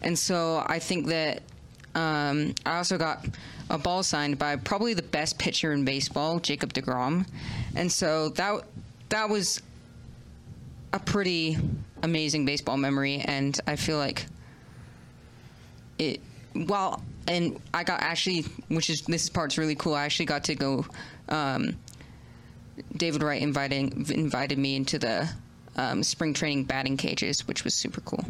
and 0.03 0.19
so 0.19 0.65
I 0.67 0.81
think 0.81 1.07
that 1.07 1.43
um, 1.95 2.55
I 2.67 2.79
also 2.79 2.99
got 2.99 3.25
a 3.71 3.79
ball 3.79 4.03
signed 4.03 4.39
by 4.39 4.57
probably 4.57 4.95
the 4.95 5.03
best 5.03 5.39
pitcher 5.39 5.73
in 5.73 5.85
baseball, 5.85 6.41
Jacob 6.41 6.73
DeGrom, 6.73 7.27
and 7.77 7.91
so 7.91 8.31
that 8.31 8.65
that 9.11 9.29
was 9.29 9.63
a 10.93 10.99
pretty 10.99 11.57
amazing 12.03 12.45
baseball 12.45 12.77
memory, 12.77 13.19
and 13.19 13.59
I 13.67 13.77
feel 13.77 13.99
like 13.99 14.27
it. 15.99 16.21
Well, 16.55 17.03
and 17.27 17.61
I 17.73 17.85
got 17.85 18.01
actually, 18.01 18.43
which 18.69 18.91
is 18.91 19.03
this 19.03 19.29
part's 19.29 19.59
really 19.59 19.75
cool. 19.75 19.95
I 19.95 20.05
actually 20.05 20.27
got 20.27 20.45
to 20.45 20.55
go. 20.55 20.87
Um, 21.29 21.77
David 22.97 23.23
Wright 23.23 23.41
inviting 23.41 24.07
invited 24.11 24.59
me 24.59 24.75
into 24.75 24.99
the 24.99 25.29
um, 25.77 26.03
spring 26.03 26.35
training 26.35 26.65
batting 26.65 26.97
cages, 26.97 27.47
which 27.47 27.63
was 27.63 27.75
super 27.75 28.01
cool, 28.01 28.25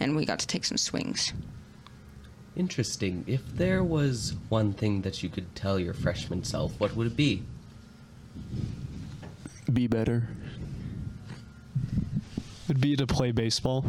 and 0.00 0.16
we 0.16 0.24
got 0.24 0.38
to 0.40 0.46
take 0.46 0.64
some 0.64 0.78
swings. 0.78 1.32
Interesting. 2.56 3.24
If 3.26 3.44
there 3.56 3.82
was 3.82 4.34
one 4.48 4.72
thing 4.72 5.02
that 5.02 5.22
you 5.22 5.28
could 5.28 5.54
tell 5.56 5.78
your 5.78 5.94
freshman 5.94 6.44
self, 6.44 6.78
what 6.78 6.94
would 6.94 7.08
it 7.08 7.16
be? 7.16 7.42
Be 9.72 9.86
better. 9.86 10.28
It'd 12.64 12.80
be 12.80 12.96
to 12.96 13.06
play 13.06 13.32
baseball. 13.32 13.84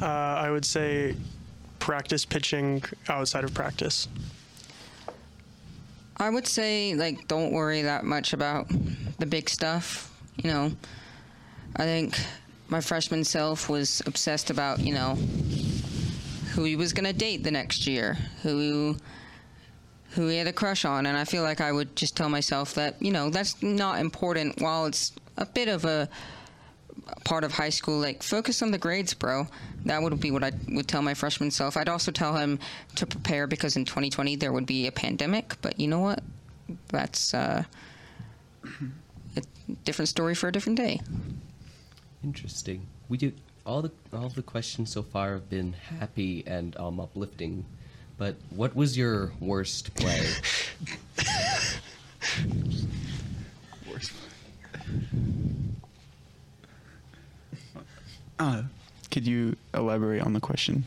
Uh, 0.00 0.06
I 0.06 0.50
would 0.50 0.64
say 0.64 1.14
practice 1.78 2.24
pitching 2.24 2.82
outside 3.08 3.44
of 3.44 3.52
practice. 3.54 4.08
I 6.16 6.30
would 6.30 6.46
say 6.46 6.94
like 6.94 7.26
don't 7.28 7.52
worry 7.52 7.82
that 7.82 8.04
much 8.04 8.32
about 8.32 8.68
the 9.18 9.26
big 9.26 9.48
stuff. 9.48 10.12
You 10.42 10.50
know, 10.50 10.72
I 11.76 11.82
think 11.82 12.18
my 12.68 12.80
freshman 12.80 13.24
self 13.24 13.68
was 13.68 14.02
obsessed 14.06 14.50
about 14.50 14.78
you 14.80 14.94
know 14.94 15.16
who 16.52 16.64
he 16.64 16.76
was 16.76 16.92
gonna 16.92 17.12
date 17.12 17.42
the 17.44 17.50
next 17.50 17.86
year, 17.86 18.16
who 18.42 18.96
who 20.10 20.28
he 20.28 20.36
had 20.36 20.46
a 20.46 20.52
crush 20.52 20.84
on, 20.84 21.06
and 21.06 21.16
I 21.16 21.24
feel 21.24 21.42
like 21.42 21.60
I 21.62 21.72
would 21.72 21.96
just 21.96 22.16
tell 22.16 22.28
myself 22.28 22.74
that 22.74 23.00
you 23.00 23.12
know 23.12 23.30
that's 23.30 23.62
not 23.62 24.00
important. 24.00 24.60
While 24.60 24.86
it's 24.86 25.12
a 25.36 25.46
bit 25.46 25.68
of 25.68 25.84
a 25.84 26.08
part 27.24 27.44
of 27.44 27.52
high 27.52 27.70
school, 27.70 27.98
like 27.98 28.22
focus 28.22 28.62
on 28.62 28.70
the 28.70 28.78
grades, 28.78 29.14
bro. 29.14 29.46
That 29.84 30.02
would 30.02 30.20
be 30.20 30.30
what 30.30 30.44
I 30.44 30.52
would 30.68 30.88
tell 30.88 31.02
my 31.02 31.14
freshman 31.14 31.50
self. 31.50 31.76
I'd 31.76 31.88
also 31.88 32.12
tell 32.12 32.36
him 32.36 32.58
to 32.96 33.06
prepare 33.06 33.46
because 33.46 33.76
in 33.76 33.84
2020 33.84 34.36
there 34.36 34.52
would 34.52 34.66
be 34.66 34.86
a 34.86 34.92
pandemic. 34.92 35.56
But 35.62 35.80
you 35.80 35.88
know 35.88 36.00
what? 36.00 36.22
That's 36.88 37.34
uh, 37.34 37.64
a 39.36 39.42
different 39.84 40.08
story 40.08 40.34
for 40.34 40.48
a 40.48 40.52
different 40.52 40.78
day. 40.78 41.00
Interesting. 42.22 42.86
We 43.08 43.16
do 43.18 43.32
all 43.64 43.82
the 43.82 43.90
all 44.12 44.28
the 44.28 44.42
questions 44.42 44.90
so 44.90 45.02
far 45.02 45.32
have 45.34 45.48
been 45.48 45.72
happy 45.72 46.42
and 46.46 46.76
um, 46.76 47.00
uplifting, 47.00 47.64
but 48.18 48.36
what 48.50 48.74
was 48.74 48.96
your 48.96 49.32
worst 49.40 49.94
play? 49.94 50.26
Worst. 53.90 54.12
Uh, 58.38 58.62
could 59.10 59.26
you 59.26 59.56
elaborate 59.74 60.22
on 60.22 60.32
the 60.32 60.40
question? 60.40 60.84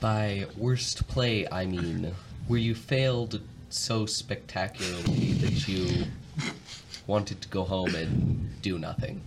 By 0.00 0.46
worst 0.56 1.06
play, 1.08 1.46
I 1.50 1.66
mean 1.66 2.14
where 2.46 2.58
you 2.58 2.74
failed 2.74 3.40
so 3.68 4.06
spectacularly 4.06 5.32
that 5.34 5.68
you 5.68 6.06
wanted 7.06 7.40
to 7.42 7.48
go 7.48 7.64
home 7.64 7.94
and 7.94 8.60
do 8.62 8.78
nothing. 8.78 9.20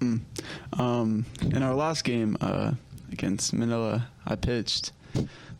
Mm. 0.00 0.20
Um, 0.78 1.26
in 1.42 1.62
our 1.62 1.74
last 1.74 2.04
game 2.04 2.36
uh, 2.40 2.72
against 3.10 3.52
Manila, 3.52 4.08
I 4.26 4.36
pitched 4.36 4.92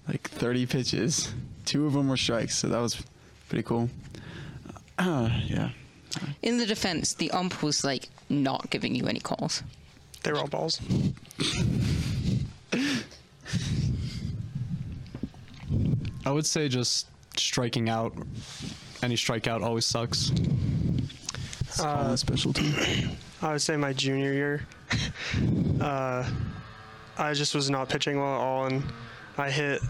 like 0.07 0.28
30 0.28 0.66
pitches. 0.66 1.33
Two 1.64 1.87
of 1.87 1.92
them 1.92 2.09
were 2.09 2.16
strikes, 2.16 2.57
so 2.57 2.68
that 2.68 2.80
was 2.80 3.02
pretty 3.49 3.62
cool. 3.62 3.90
Uh, 4.99 5.30
yeah. 5.47 5.71
In 6.42 6.57
the 6.57 6.66
defense, 6.66 7.14
the 7.14 7.30
ump 7.33 7.62
was 7.62 7.85
like 7.85 8.09
not 8.28 8.71
giving 8.71 8.95
you 8.95 9.07
any 9.07 9.21
calls. 9.21 9.62
They 10.23 10.33
were 10.33 10.38
all 10.38 10.49
balls. 10.49 10.80
I 16.25 16.30
would 16.30 16.47
say 16.47 16.68
just 16.68 17.07
striking 17.37 17.88
out. 17.88 18.12
Any 19.02 19.14
strikeout 19.14 19.62
always 19.62 19.87
sucks. 19.87 20.30
Uh, 21.81 22.17
specialty. 22.17 22.73
I 23.43 23.53
would 23.53 23.63
say 23.63 23.77
my 23.77 23.93
junior 23.93 24.33
year. 24.33 24.67
uh, 25.81 26.29
I 27.17 27.35
just 27.35 27.55
was 27.55 27.71
not 27.71 27.89
pitching 27.89 28.19
well 28.19 28.35
at 28.35 28.41
all, 28.41 28.67
and 28.67 28.83
I 29.37 29.51
hit 29.51 29.81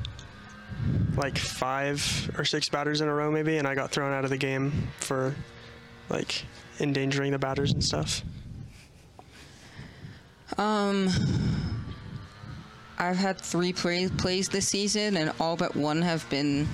like 1.16 1.36
five 1.38 2.30
or 2.38 2.44
six 2.44 2.68
batters 2.68 3.00
in 3.00 3.08
a 3.08 3.14
row, 3.14 3.30
maybe, 3.30 3.58
and 3.58 3.66
I 3.66 3.74
got 3.74 3.90
thrown 3.90 4.12
out 4.12 4.24
of 4.24 4.30
the 4.30 4.36
game 4.36 4.88
for 5.00 5.34
like 6.08 6.44
endangering 6.80 7.32
the 7.32 7.38
batters 7.38 7.72
and 7.72 7.82
stuff. 7.82 8.22
Um, 10.56 11.08
I've 12.98 13.16
had 13.16 13.38
three 13.38 13.72
play- 13.72 14.08
plays 14.08 14.48
this 14.48 14.66
season, 14.68 15.16
and 15.16 15.32
all 15.40 15.56
but 15.56 15.76
one 15.76 16.02
have 16.02 16.28
been 16.30 16.68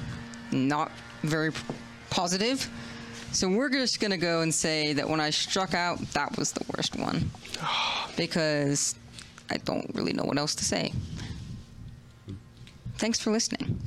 not 0.52 0.90
very 1.22 1.52
p- 1.52 1.58
positive. 2.10 2.68
So 3.34 3.48
we're 3.48 3.68
just 3.68 3.98
gonna 3.98 4.16
go 4.16 4.42
and 4.42 4.54
say 4.54 4.92
that 4.92 5.08
when 5.08 5.20
I 5.20 5.30
struck 5.30 5.74
out, 5.74 5.98
that 6.12 6.38
was 6.38 6.52
the 6.52 6.64
worst 6.76 6.96
one, 6.96 7.30
because 8.16 8.94
I 9.50 9.56
don't 9.56 9.90
really 9.92 10.12
know 10.12 10.22
what 10.22 10.38
else 10.38 10.54
to 10.54 10.64
say. 10.64 10.92
Thanks 12.98 13.18
for 13.18 13.32
listening, 13.32 13.80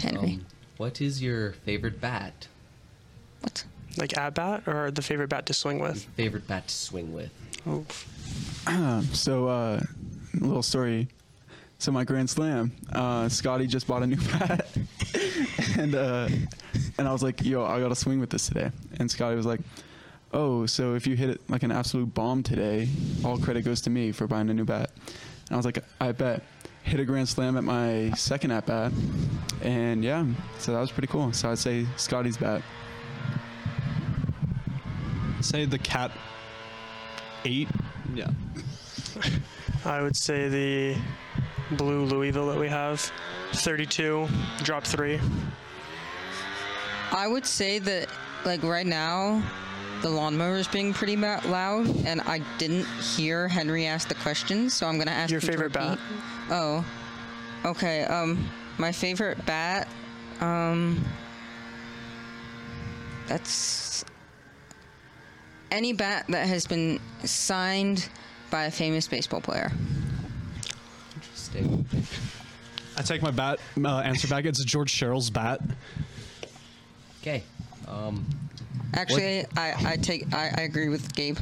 Henry. 0.00 0.34
Um, 0.34 0.46
what 0.78 1.02
is 1.02 1.22
your 1.22 1.52
favorite 1.52 2.00
bat? 2.00 2.48
What? 3.42 3.62
Like 3.98 4.16
at 4.16 4.34
bat 4.34 4.62
or 4.66 4.90
the 4.90 5.02
favorite 5.02 5.28
bat 5.28 5.44
to 5.46 5.54
swing 5.54 5.78
with? 5.78 6.04
Favorite 6.16 6.48
bat 6.48 6.68
to 6.68 6.74
swing 6.74 7.12
with? 7.12 7.30
Oh. 7.66 7.84
so, 9.12 9.48
uh, 9.48 9.80
a 10.40 10.44
little 10.44 10.62
story. 10.62 11.08
So 11.78 11.92
my 11.92 12.04
grand 12.04 12.30
slam, 12.30 12.72
uh, 12.92 13.28
Scotty 13.28 13.66
just 13.66 13.86
bought 13.86 14.02
a 14.02 14.06
new 14.06 14.16
bat, 14.38 14.66
and 15.78 15.94
uh, 15.94 16.28
and 16.98 17.08
I 17.08 17.12
was 17.12 17.22
like, 17.22 17.44
"Yo, 17.44 17.64
I 17.64 17.80
got 17.80 17.88
to 17.88 17.96
swing 17.96 18.20
with 18.20 18.30
this 18.30 18.46
today." 18.48 18.70
And 18.98 19.10
Scotty 19.10 19.36
was 19.36 19.46
like, 19.46 19.60
"Oh, 20.32 20.66
so 20.66 20.94
if 20.94 21.06
you 21.06 21.16
hit 21.16 21.30
it 21.30 21.40
like 21.48 21.62
an 21.62 21.72
absolute 21.72 22.12
bomb 22.14 22.42
today, 22.42 22.88
all 23.24 23.38
credit 23.38 23.64
goes 23.64 23.80
to 23.82 23.90
me 23.90 24.12
for 24.12 24.26
buying 24.26 24.50
a 24.50 24.54
new 24.54 24.64
bat." 24.64 24.90
And 25.46 25.52
I 25.52 25.56
was 25.56 25.66
like, 25.66 25.78
"I 26.00 26.12
bet." 26.12 26.42
Hit 26.84 26.98
a 26.98 27.04
grand 27.04 27.28
slam 27.28 27.56
at 27.56 27.62
my 27.62 28.10
second 28.16 28.50
at 28.50 28.66
bat, 28.66 28.90
and 29.62 30.02
yeah, 30.02 30.26
so 30.58 30.72
that 30.72 30.80
was 30.80 30.90
pretty 30.90 31.06
cool. 31.06 31.32
So 31.32 31.48
I'd 31.48 31.58
say 31.58 31.86
Scotty's 31.96 32.36
bat. 32.36 32.60
Say 35.40 35.64
the 35.64 35.78
cat 35.78 36.10
eight. 37.44 37.68
Yeah. 38.14 38.30
I 39.84 40.02
would 40.02 40.16
say 40.16 40.48
the 40.48 40.96
blue 41.76 42.04
Louisville 42.04 42.46
that 42.48 42.58
we 42.58 42.68
have, 42.68 43.00
32, 43.52 44.28
drop 44.62 44.84
three. 44.84 45.20
I 47.10 47.26
would 47.26 47.46
say 47.46 47.78
that, 47.78 48.08
like 48.44 48.62
right 48.62 48.86
now, 48.86 49.42
the 50.02 50.08
lawnmower 50.10 50.56
is 50.56 50.68
being 50.68 50.92
pretty 50.92 51.16
ma- 51.16 51.40
loud, 51.46 51.86
and 52.06 52.20
I 52.22 52.40
didn't 52.58 52.86
hear 52.86 53.48
Henry 53.48 53.86
ask 53.86 54.08
the 54.08 54.14
question, 54.16 54.68
so 54.70 54.86
I'm 54.86 54.98
gonna 54.98 55.10
ask 55.10 55.30
Your 55.30 55.40
favorite 55.40 55.72
bat? 55.72 55.98
Oh, 56.50 56.84
okay. 57.64 58.04
Um, 58.04 58.48
my 58.78 58.92
favorite 58.92 59.44
bat. 59.46 59.88
Um, 60.40 61.04
that's 63.28 64.04
any 65.70 65.92
bat 65.92 66.26
that 66.28 66.48
has 66.48 66.66
been 66.66 67.00
signed 67.24 68.08
by 68.50 68.64
a 68.64 68.70
famous 68.70 69.06
baseball 69.06 69.40
player. 69.40 69.70
Interesting. 71.54 71.86
I 72.96 73.02
take 73.02 73.22
my 73.22 73.30
bat 73.30 73.58
uh, 73.82 73.98
answer 73.98 74.28
back. 74.28 74.44
It's 74.44 74.62
George 74.64 74.92
Sherrill's 74.92 75.30
bat. 75.30 75.60
Okay. 77.20 77.42
Um, 77.88 78.24
Actually, 78.94 79.46
I, 79.56 79.92
I 79.92 79.96
take 79.96 80.32
I, 80.34 80.50
I 80.56 80.60
agree 80.62 80.88
with 80.88 81.14
Gabe. 81.14 81.38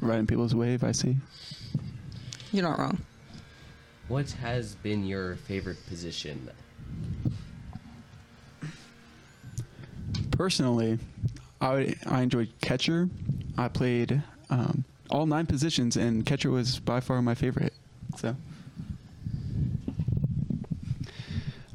Riding 0.00 0.26
people's 0.26 0.54
wave, 0.54 0.84
I 0.84 0.92
see. 0.92 1.16
You're 2.52 2.64
not 2.64 2.78
wrong. 2.78 2.98
what 4.08 4.30
has 4.32 4.74
been 4.76 5.06
your 5.06 5.36
favorite 5.36 5.78
position? 5.86 6.50
Personally, 10.32 10.98
I 11.60 11.94
I 12.06 12.22
enjoyed 12.22 12.50
catcher. 12.60 13.08
I 13.56 13.68
played 13.68 14.22
um, 14.50 14.84
all 15.10 15.26
nine 15.26 15.46
positions, 15.46 15.96
and 15.96 16.24
catcher 16.26 16.50
was 16.50 16.78
by 16.78 17.00
far 17.00 17.20
my 17.22 17.34
favorite. 17.34 17.72
So 18.20 18.36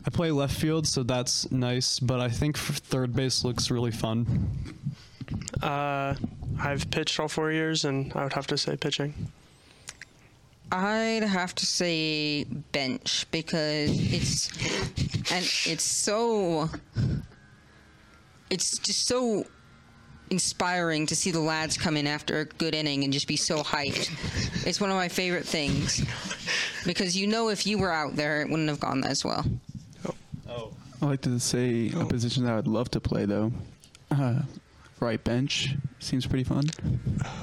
I 0.06 0.10
play 0.12 0.30
left 0.30 0.56
field, 0.56 0.86
so 0.86 1.02
that's 1.02 1.52
nice. 1.52 2.00
But 2.00 2.20
I 2.20 2.30
think 2.30 2.56
third 2.56 3.16
base 3.16 3.44
looks 3.44 3.72
really 3.72 3.90
fun. 3.90 4.28
Uh, 5.64 6.14
I've 6.60 6.92
pitched 6.92 7.20
all 7.20 7.28
four 7.28 7.52
years, 7.52 7.84
and 7.86 8.14
I 8.14 8.22
would 8.22 8.34
have 8.34 8.46
to 8.48 8.58
say 8.58 8.78
pitching. 8.78 9.16
I'd 10.72 11.24
have 11.24 11.56
to 11.56 11.66
say 11.66 12.44
bench 12.44 13.26
because 13.32 13.90
it's 14.14 14.50
and 15.32 15.46
it's 15.66 15.84
so 15.84 16.70
it's 18.52 18.78
just 18.78 19.08
so 19.08 19.46
inspiring 20.30 21.06
to 21.08 21.16
see 21.16 21.32
the 21.32 21.40
lads 21.40 21.78
come 21.78 21.98
in 21.98 22.08
after 22.08 22.40
a 22.40 22.46
good 22.46 22.74
inning 22.74 23.04
and 23.04 23.14
just 23.14 23.28
be 23.28 23.38
so 23.38 23.64
hyped. 23.64 24.10
It's 24.66 24.82
one 24.82 24.90
of 24.90 24.96
my 24.96 25.08
favorite 25.08 25.46
things 25.46 26.04
because 26.86 27.16
you 27.16 27.28
know 27.28 27.50
if 27.50 27.68
you 27.68 27.78
were 27.78 27.92
out 27.92 28.16
there 28.16 28.42
it 28.42 28.50
wouldn't 28.50 28.70
have 28.70 28.80
gone 28.80 29.04
as 29.04 29.24
well. 29.24 29.46
Oh. 30.08 30.16
oh. 30.50 30.74
I 31.02 31.06
like 31.06 31.22
to 31.22 31.40
say 31.40 31.92
a 31.96 32.06
position 32.06 32.44
that 32.46 32.54
I 32.54 32.56
would 32.56 32.68
love 32.68 32.90
to 32.92 33.00
play 33.00 33.26
though. 33.26 33.52
Uh, 34.12 34.42
right 35.00 35.24
bench 35.24 35.76
seems 36.00 36.26
pretty 36.26 36.44
fun. 36.44 36.66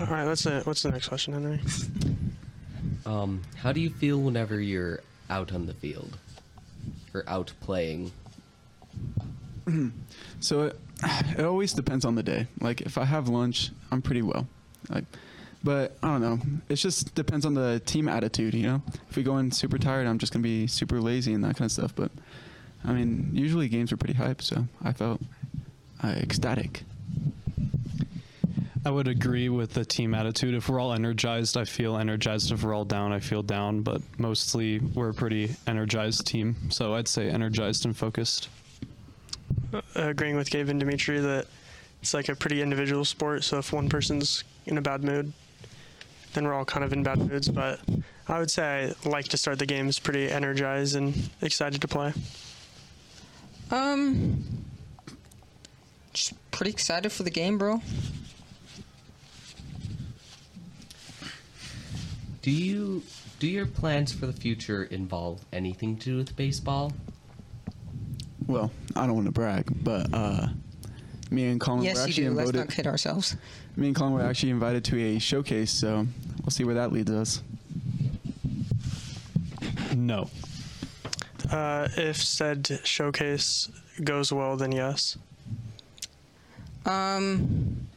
All 0.00 0.06
right, 0.06 0.26
what's 0.26 0.44
the 0.44 0.62
what's 0.64 0.82
the 0.82 0.90
next 0.90 1.08
question, 1.08 1.34
Henry? 1.34 1.60
Um, 3.04 3.42
how 3.56 3.72
do 3.72 3.80
you 3.80 3.90
feel 3.90 4.18
whenever 4.18 4.60
you're 4.60 5.00
out 5.28 5.52
on 5.52 5.66
the 5.66 5.74
field 5.74 6.18
or 7.14 7.24
out 7.26 7.52
playing? 7.60 8.12
so 10.40 10.62
it, 10.62 10.80
it 11.38 11.44
always 11.44 11.72
depends 11.72 12.04
on 12.04 12.14
the 12.14 12.22
day. 12.22 12.46
Like 12.60 12.80
if 12.80 12.98
I 12.98 13.04
have 13.04 13.28
lunch, 13.28 13.70
I'm 13.90 14.02
pretty 14.02 14.22
well. 14.22 14.46
Like, 14.88 15.04
but 15.64 15.96
I 16.02 16.08
don't 16.08 16.20
know. 16.20 16.38
It 16.68 16.76
just 16.76 17.14
depends 17.14 17.46
on 17.46 17.54
the 17.54 17.80
team 17.86 18.08
attitude. 18.08 18.54
You 18.54 18.66
know, 18.66 18.82
if 19.10 19.16
we 19.16 19.22
go 19.22 19.38
in 19.38 19.50
super 19.50 19.78
tired, 19.78 20.06
I'm 20.06 20.18
just 20.18 20.32
gonna 20.32 20.42
be 20.42 20.66
super 20.66 21.00
lazy 21.00 21.32
and 21.34 21.44
that 21.44 21.56
kind 21.56 21.66
of 21.66 21.72
stuff. 21.72 21.94
But 21.94 22.10
I 22.84 22.92
mean, 22.92 23.30
usually 23.32 23.68
games 23.68 23.92
are 23.92 23.96
pretty 23.96 24.14
hype, 24.14 24.42
so 24.42 24.66
I 24.82 24.92
felt 24.92 25.20
uh, 26.02 26.08
ecstatic. 26.08 26.82
I 28.84 28.90
would 28.90 29.06
agree 29.06 29.48
with 29.48 29.74
the 29.74 29.84
team 29.84 30.12
attitude. 30.12 30.54
If 30.54 30.68
we're 30.68 30.80
all 30.80 30.92
energized, 30.92 31.56
I 31.56 31.64
feel 31.64 31.96
energized. 31.96 32.50
If 32.50 32.64
we're 32.64 32.74
all 32.74 32.84
down, 32.84 33.12
I 33.12 33.20
feel 33.20 33.42
down. 33.42 33.82
But 33.82 34.02
mostly, 34.18 34.80
we're 34.80 35.10
a 35.10 35.14
pretty 35.14 35.54
energized 35.68 36.26
team. 36.26 36.56
So 36.70 36.94
I'd 36.94 37.06
say 37.06 37.30
energized 37.30 37.84
and 37.84 37.96
focused. 37.96 38.48
Agreeing 40.10 40.36
with 40.36 40.50
Gabe 40.50 40.68
and 40.68 40.80
Dimitri 40.80 41.20
that 41.20 41.46
it's 42.00 42.14
like 42.14 42.28
a 42.28 42.36
pretty 42.36 42.62
individual 42.62 43.04
sport. 43.04 43.44
So 43.44 43.58
if 43.58 43.72
one 43.72 43.88
person's 43.88 44.44
in 44.66 44.78
a 44.78 44.82
bad 44.82 45.04
mood, 45.04 45.32
then 46.34 46.44
we're 46.44 46.54
all 46.54 46.64
kind 46.64 46.84
of 46.84 46.92
in 46.92 47.02
bad 47.02 47.18
moods. 47.18 47.48
But 47.48 47.80
I 48.28 48.38
would 48.38 48.50
say 48.50 48.92
I 49.04 49.08
like 49.08 49.28
to 49.28 49.36
start 49.36 49.58
the 49.58 49.66
games 49.66 49.98
pretty 49.98 50.30
energized 50.30 50.96
and 50.96 51.30
excited 51.40 51.80
to 51.80 51.88
play. 51.88 52.12
Um 53.70 54.44
just 56.12 56.34
pretty 56.50 56.70
excited 56.70 57.10
for 57.10 57.22
the 57.22 57.30
game, 57.30 57.56
bro. 57.56 57.80
Do 62.42 62.50
you 62.50 63.02
do 63.38 63.46
your 63.46 63.66
plans 63.66 64.12
for 64.12 64.26
the 64.26 64.32
future 64.32 64.84
involve 64.84 65.44
anything 65.52 65.96
to 65.98 66.04
do 66.04 66.16
with 66.16 66.36
baseball? 66.36 66.92
Well, 68.52 68.70
I 68.94 69.06
don't 69.06 69.14
want 69.14 69.28
to 69.28 69.32
brag, 69.32 69.66
but 69.82 70.12
uh, 70.12 70.48
me 71.30 71.46
and 71.46 71.58
Colin 71.58 71.84
Yes, 71.84 71.96
were 71.96 72.02
you 72.02 72.08
actually 72.08 72.24
do. 72.24 72.30
Let's 72.32 72.50
invited. 72.50 72.68
not 72.68 72.76
kid 72.76 72.86
ourselves. 72.86 73.36
Me 73.76 73.86
and 73.86 73.96
Colin 73.96 74.12
were 74.12 74.20
actually 74.20 74.50
invited 74.50 74.84
to 74.84 74.98
a 74.98 75.18
showcase, 75.18 75.70
so 75.70 76.06
we'll 76.42 76.50
see 76.50 76.64
where 76.64 76.74
that 76.74 76.92
leads 76.92 77.10
us. 77.10 77.42
No. 79.96 80.28
Uh, 81.50 81.88
if 81.96 82.18
said 82.18 82.80
showcase 82.84 83.70
goes 84.04 84.30
well, 84.30 84.58
then 84.58 84.72
yes. 84.72 85.16
Um, 86.84 87.88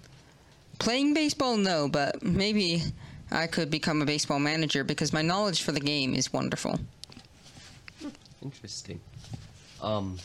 playing 0.80 1.14
baseball, 1.14 1.58
no, 1.58 1.90
but 1.90 2.24
maybe 2.24 2.82
I 3.30 3.48
could 3.48 3.70
become 3.70 4.02
a 4.02 4.06
baseball 4.06 4.40
manager 4.40 4.86
because 4.86 5.12
my 5.12 5.22
knowledge 5.22 5.64
for 5.64 5.74
the 5.74 5.82
game 5.82 6.14
is 6.14 6.32
wonderful. 6.32 6.80
Interesting. 8.42 9.02
Um, 9.82 10.18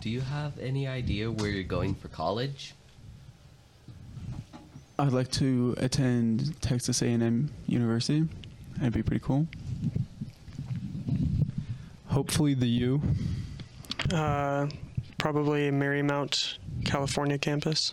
do 0.00 0.10
you 0.10 0.20
have 0.20 0.58
any 0.58 0.86
idea 0.86 1.30
where 1.30 1.50
you're 1.50 1.64
going 1.64 1.94
for 1.94 2.08
college? 2.08 2.74
I'd 4.98 5.12
like 5.12 5.30
to 5.32 5.74
attend 5.78 6.60
Texas 6.62 7.02
A&M 7.02 7.50
University. 7.66 8.26
That'd 8.76 8.94
be 8.94 9.02
pretty 9.02 9.24
cool. 9.24 9.46
Hopefully, 12.06 12.54
the 12.54 12.66
U. 12.66 13.02
Uh, 14.12 14.68
probably 15.18 15.70
Marymount, 15.70 16.58
California 16.84 17.36
campus. 17.36 17.92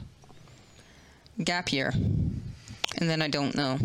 Gap 1.44 1.74
year. 1.74 1.92
And 1.94 3.10
then 3.10 3.22
I 3.22 3.28
don't 3.28 3.56
know. 3.56 3.78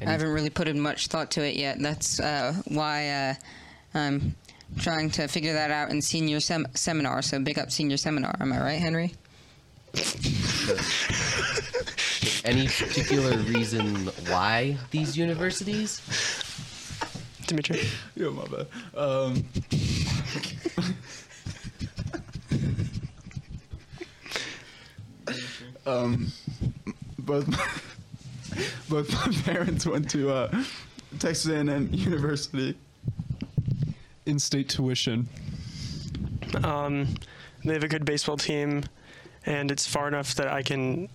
I 0.00 0.04
haven't 0.04 0.28
really 0.28 0.50
put 0.50 0.68
in 0.68 0.80
much 0.80 1.08
thought 1.08 1.30
to 1.32 1.44
it 1.44 1.56
yet. 1.56 1.78
That's 1.80 2.20
uh, 2.20 2.54
why 2.66 3.08
uh, 3.08 3.34
I'm 3.94 4.34
trying 4.76 5.10
to 5.10 5.26
figure 5.28 5.52
that 5.52 5.70
out 5.70 5.90
in 5.90 6.02
senior 6.02 6.40
sem- 6.40 6.66
seminar. 6.74 7.22
So 7.22 7.40
big 7.40 7.58
up 7.58 7.70
senior 7.70 7.96
seminar. 7.96 8.34
Am 8.40 8.52
I 8.52 8.60
right, 8.60 8.78
Henry? 8.78 9.14
Any 12.44 12.68
particular 12.68 13.36
reason 13.38 14.06
why 14.28 14.76
these 14.90 15.16
universities? 15.16 16.00
Dimitri. 17.46 17.80
Yo, 18.14 18.30
my 18.32 18.44
bad. 18.46 18.66
Um, 18.94 19.44
um, 25.86 26.32
both 27.18 27.48
my, 27.48 27.66
both 28.88 29.10
my 29.12 29.32
parents 29.42 29.86
went 29.86 30.10
to 30.10 30.30
uh, 30.30 30.62
Texas 31.18 31.50
A&M 31.50 31.88
University. 31.92 32.76
In-state 34.28 34.68
tuition. 34.68 35.26
Um, 36.62 37.14
they 37.64 37.72
have 37.72 37.82
a 37.82 37.88
good 37.88 38.04
baseball 38.04 38.36
team, 38.36 38.84
and 39.46 39.70
it's 39.70 39.86
far 39.86 40.06
enough 40.06 40.34
that 40.34 40.48
I 40.48 40.62
can 40.62 41.08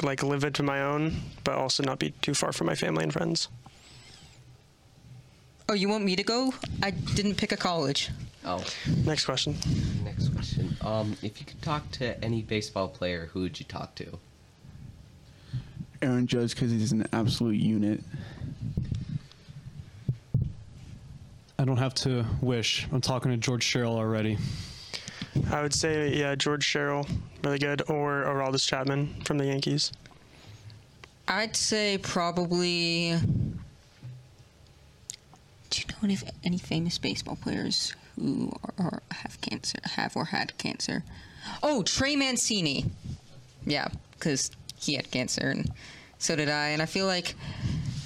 like 0.00 0.22
live 0.22 0.44
it 0.44 0.54
to 0.54 0.62
my 0.62 0.80
own, 0.82 1.16
but 1.42 1.56
also 1.56 1.82
not 1.82 1.98
be 1.98 2.10
too 2.22 2.34
far 2.34 2.52
from 2.52 2.68
my 2.68 2.76
family 2.76 3.02
and 3.02 3.12
friends. 3.12 3.48
Oh, 5.68 5.74
you 5.74 5.88
want 5.88 6.04
me 6.04 6.14
to 6.14 6.22
go? 6.22 6.54
I 6.84 6.90
didn't 6.90 7.34
pick 7.34 7.50
a 7.50 7.56
college. 7.56 8.10
Oh. 8.44 8.64
Next 9.04 9.24
question. 9.24 9.56
Next 10.04 10.28
question. 10.28 10.76
Um, 10.82 11.16
if 11.20 11.40
you 11.40 11.46
could 11.46 11.62
talk 11.62 11.90
to 11.92 12.22
any 12.22 12.42
baseball 12.42 12.88
player, 12.88 13.28
who 13.32 13.40
would 13.40 13.58
you 13.58 13.66
talk 13.66 13.96
to? 13.96 14.18
Aaron 16.00 16.28
Judge 16.28 16.54
because 16.54 16.70
he's 16.70 16.92
an 16.92 17.08
absolute 17.12 17.58
unit. 17.58 18.04
I 21.58 21.64
don't 21.64 21.76
have 21.76 21.94
to 21.94 22.24
wish. 22.40 22.86
I'm 22.92 23.00
talking 23.00 23.30
to 23.30 23.36
George 23.36 23.62
Sherrill 23.62 23.96
already. 23.96 24.38
I 25.50 25.62
would 25.62 25.72
say, 25.72 26.14
yeah, 26.14 26.34
George 26.34 26.64
Sherrill, 26.64 27.06
really 27.42 27.58
good, 27.58 27.82
or 27.88 28.24
Aroldis 28.24 28.66
Chapman 28.66 29.22
from 29.24 29.38
the 29.38 29.46
Yankees. 29.46 29.92
I'd 31.28 31.56
say 31.56 31.98
probably. 31.98 33.16
Do 35.70 35.80
you 35.80 35.86
know 35.88 35.96
any, 36.02 36.18
any 36.44 36.58
famous 36.58 36.98
baseball 36.98 37.36
players 37.36 37.94
who 38.18 38.52
are, 38.64 38.84
are, 38.84 39.02
have 39.10 39.40
cancer, 39.40 39.78
have 39.84 40.16
or 40.16 40.26
had 40.26 40.56
cancer? 40.58 41.02
Oh, 41.62 41.82
Trey 41.82 42.14
Mancini. 42.16 42.86
Yeah, 43.64 43.88
because 44.12 44.50
he 44.78 44.94
had 44.94 45.10
cancer, 45.10 45.48
and 45.48 45.70
so 46.18 46.36
did 46.36 46.50
I. 46.50 46.68
And 46.68 46.82
I 46.82 46.86
feel 46.86 47.06
like 47.06 47.34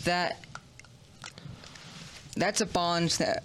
that 0.05 0.39
that's 2.37 2.61
a 2.61 2.67
bond 2.67 3.11
that 3.11 3.45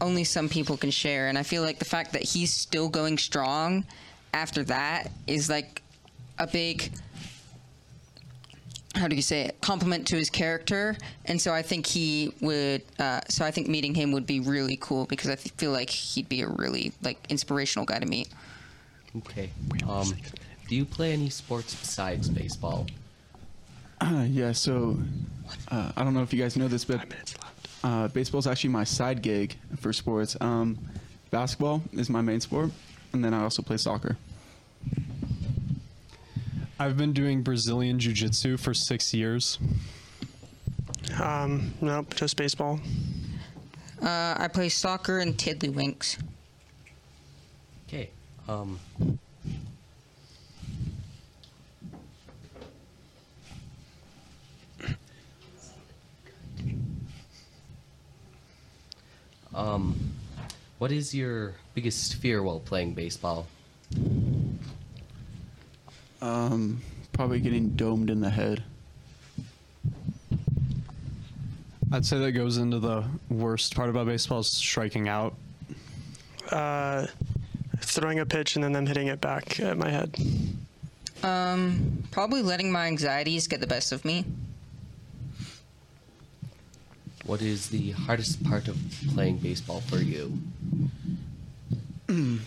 only 0.00 0.24
some 0.24 0.48
people 0.48 0.76
can 0.76 0.90
share. 0.90 1.28
And 1.28 1.36
I 1.38 1.42
feel 1.42 1.62
like 1.62 1.78
the 1.78 1.84
fact 1.84 2.12
that 2.12 2.22
he's 2.22 2.52
still 2.52 2.88
going 2.88 3.18
strong 3.18 3.84
after 4.32 4.64
that 4.64 5.10
is 5.26 5.48
like 5.48 5.82
a 6.38 6.46
big 6.46 6.90
how 8.96 9.06
do 9.06 9.14
you 9.14 9.22
say 9.22 9.42
it 9.42 9.60
compliment 9.60 10.06
to 10.08 10.16
his 10.16 10.30
character 10.30 10.96
and 11.26 11.40
so 11.40 11.52
i 11.52 11.62
think 11.62 11.86
he 11.86 12.32
would 12.40 12.82
uh, 12.98 13.20
so 13.28 13.44
i 13.44 13.50
think 13.50 13.68
meeting 13.68 13.94
him 13.94 14.10
would 14.10 14.26
be 14.26 14.40
really 14.40 14.76
cool 14.80 15.04
because 15.06 15.30
i 15.30 15.36
feel 15.36 15.70
like 15.70 15.90
he'd 15.90 16.28
be 16.28 16.42
a 16.42 16.48
really 16.48 16.92
like 17.02 17.18
inspirational 17.28 17.84
guy 17.84 17.98
to 18.00 18.06
meet 18.06 18.28
Okay. 19.16 19.50
Um, 19.88 20.12
do 20.68 20.76
you 20.76 20.84
play 20.84 21.12
any 21.12 21.30
sports 21.30 21.74
besides 21.74 22.28
baseball? 22.28 22.86
Uh, 24.00 24.24
yeah, 24.28 24.52
so 24.52 24.98
uh, 25.68 25.92
I 25.96 26.04
don't 26.04 26.14
know 26.14 26.22
if 26.22 26.32
you 26.32 26.40
guys 26.40 26.56
know 26.56 26.68
this, 26.68 26.84
but 26.84 27.00
uh, 27.82 28.08
baseball 28.08 28.38
is 28.38 28.46
actually 28.46 28.70
my 28.70 28.84
side 28.84 29.22
gig 29.22 29.56
for 29.78 29.92
sports. 29.92 30.36
Um, 30.40 30.78
basketball 31.30 31.82
is 31.92 32.10
my 32.10 32.20
main 32.20 32.40
sport, 32.40 32.70
and 33.12 33.24
then 33.24 33.34
I 33.34 33.42
also 33.42 33.62
play 33.62 33.76
soccer. 33.76 34.16
I've 36.78 36.96
been 36.96 37.12
doing 37.12 37.42
Brazilian 37.42 37.98
Jiu 37.98 38.12
Jitsu 38.12 38.56
for 38.56 38.72
six 38.72 39.12
years. 39.12 39.58
Um, 41.20 41.74
nope, 41.80 42.14
just 42.14 42.36
baseball. 42.36 42.80
uh, 44.02 44.34
i 44.38 44.48
play 44.48 44.68
soccer 44.68 45.18
and 45.18 45.36
tiddlywinks 45.36 46.16
Okay. 47.88 48.10
Um, 48.48 48.78
um, 49.00 49.18
what 60.80 60.90
is 60.90 61.14
your 61.14 61.52
biggest 61.74 62.14
fear 62.14 62.42
while 62.42 62.58
playing 62.58 62.94
baseball? 62.94 63.46
Um, 66.22 66.80
probably 67.12 67.38
getting 67.38 67.68
domed 67.70 68.08
in 68.08 68.22
the 68.22 68.30
head. 68.30 68.62
I'd 71.92 72.06
say 72.06 72.18
that 72.20 72.32
goes 72.32 72.56
into 72.56 72.78
the 72.78 73.04
worst 73.28 73.76
part 73.76 73.90
about 73.90 74.06
baseball 74.06 74.40
is 74.40 74.46
striking 74.46 75.06
out. 75.06 75.34
Uh, 76.50 77.06
throwing 77.80 78.18
a 78.18 78.24
pitch 78.24 78.54
and 78.54 78.64
then 78.64 78.72
them 78.72 78.86
hitting 78.86 79.08
it 79.08 79.20
back 79.20 79.60
at 79.60 79.76
my 79.76 79.90
head. 79.90 80.16
um, 81.22 82.04
probably 82.10 82.40
letting 82.40 82.72
my 82.72 82.86
anxieties 82.86 83.48
get 83.48 83.60
the 83.60 83.66
best 83.66 83.92
of 83.92 84.02
me 84.06 84.24
What 87.24 87.42
is 87.42 87.68
the 87.68 87.92
hardest 87.92 88.42
part 88.44 88.68
of 88.68 88.76
playing 89.14 89.38
baseball 89.38 89.80
for 89.82 89.98
you? 89.98 90.38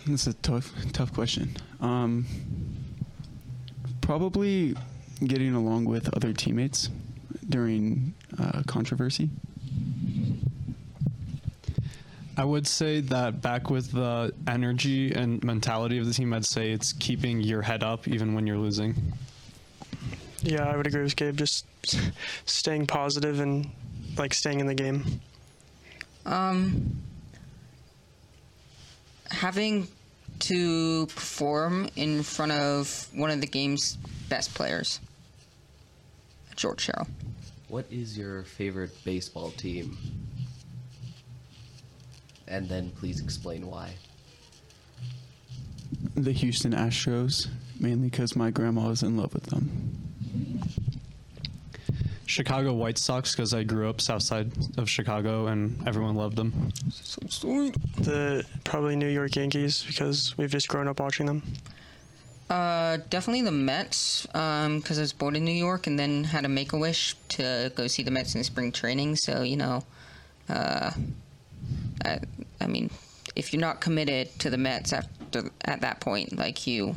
That's 0.08 0.28
a 0.28 0.34
tough, 0.34 0.74
tough 0.92 1.14
question. 1.14 1.56
Um, 1.80 2.26
probably 4.02 4.76
getting 5.26 5.54
along 5.54 5.86
with 5.86 6.14
other 6.14 6.34
teammates 6.34 6.90
during 7.48 8.14
uh, 8.38 8.64
controversy. 8.68 9.30
I 12.36 12.44
would 12.44 12.68
say 12.68 13.00
that 13.02 13.42
back 13.42 13.70
with 13.70 13.92
the 13.92 14.34
energy 14.48 15.14
and 15.14 15.42
mentality 15.44 16.00
of 16.00 16.08
the 16.08 16.14
team, 16.14 16.34
I'd 16.34 16.46
say 16.46 16.72
it's 16.72 16.92
keeping 16.94 17.42
your 17.42 17.62
head 17.62 17.84
up 17.84 18.08
even 18.08 18.34
when 18.34 18.48
you're 18.48 18.58
losing. 18.58 19.14
Yeah, 20.42 20.68
I 20.68 20.76
would 20.76 20.88
agree 20.88 21.04
with 21.04 21.16
Gabe. 21.16 21.38
Just 21.38 21.66
staying 22.46 22.88
positive 22.88 23.40
and 23.40 23.70
like 24.18 24.34
staying 24.34 24.60
in 24.60 24.68
the 24.68 24.76
game. 24.76 25.22
Um, 26.26 27.04
having 29.30 29.88
to 30.40 31.06
perform 31.08 31.90
in 31.96 32.24
front 32.24 32.52
of 32.52 33.08
one 33.14 33.30
of 33.30 33.42
the 33.42 33.48
game's 33.48 33.98
best 34.30 34.54
players, 34.54 35.00
George 36.56 36.82
Sherrill. 36.82 37.08
What 37.68 37.86
is 37.90 38.18
your 38.18 38.44
favorite 38.44 38.92
baseball 39.04 39.52
team? 39.52 39.98
And 42.48 42.70
then 42.70 42.92
please 42.92 43.22
explain 43.22 43.68
why. 43.68 43.94
The 46.16 46.32
Houston 46.32 46.74
Astros, 46.74 47.48
mainly 47.80 48.10
because 48.10 48.36
my 48.36 48.52
grandma 48.52 48.90
is 48.90 49.02
in 49.02 49.18
love 49.18 49.34
with 49.34 49.46
them. 49.46 49.98
Chicago 52.34 52.74
White 52.74 52.98
Sox 52.98 53.36
because 53.36 53.54
I 53.54 53.62
grew 53.62 53.88
up 53.88 54.02
south 54.02 54.24
side 54.24 54.52
of 54.80 54.90
Chicago 54.90 55.48
and 55.48 55.88
everyone 55.88 56.16
loved 56.16 56.36
them. 56.36 56.72
The 58.00 58.44
probably 58.64 58.96
New 58.96 59.08
York 59.08 59.36
Yankees 59.36 59.84
because 59.88 60.36
we've 60.36 60.50
just 60.50 60.68
grown 60.68 60.88
up 60.88 61.00
watching 61.00 61.28
them. 61.28 61.44
Uh, 62.50 62.98
definitely 63.12 63.44
the 63.44 63.52
Mets, 63.52 64.26
because 64.26 64.98
I 64.98 65.02
was 65.02 65.14
born 65.14 65.36
in 65.36 65.46
New 65.46 65.52
York 65.52 65.86
and 65.86 65.98
then 65.98 66.24
had 66.24 66.44
a 66.44 66.50
make 66.50 66.74
a 66.74 66.78
wish 66.78 67.16
to 67.30 67.72
go 67.76 67.86
see 67.86 68.02
the 68.02 68.12
Mets 68.12 68.34
in 68.34 68.44
spring 68.44 68.72
training. 68.72 69.16
So 69.16 69.44
you 69.44 69.56
know, 69.56 69.84
uh, 70.50 70.90
I, 72.04 72.20
I 72.60 72.66
mean, 72.66 72.90
if 73.36 73.54
you're 73.54 73.62
not 73.62 73.80
committed 73.80 74.40
to 74.40 74.50
the 74.50 74.58
Mets 74.58 74.92
after 74.92 75.52
at 75.66 75.82
that 75.82 76.00
point, 76.00 76.36
like 76.36 76.66
you 76.66 76.96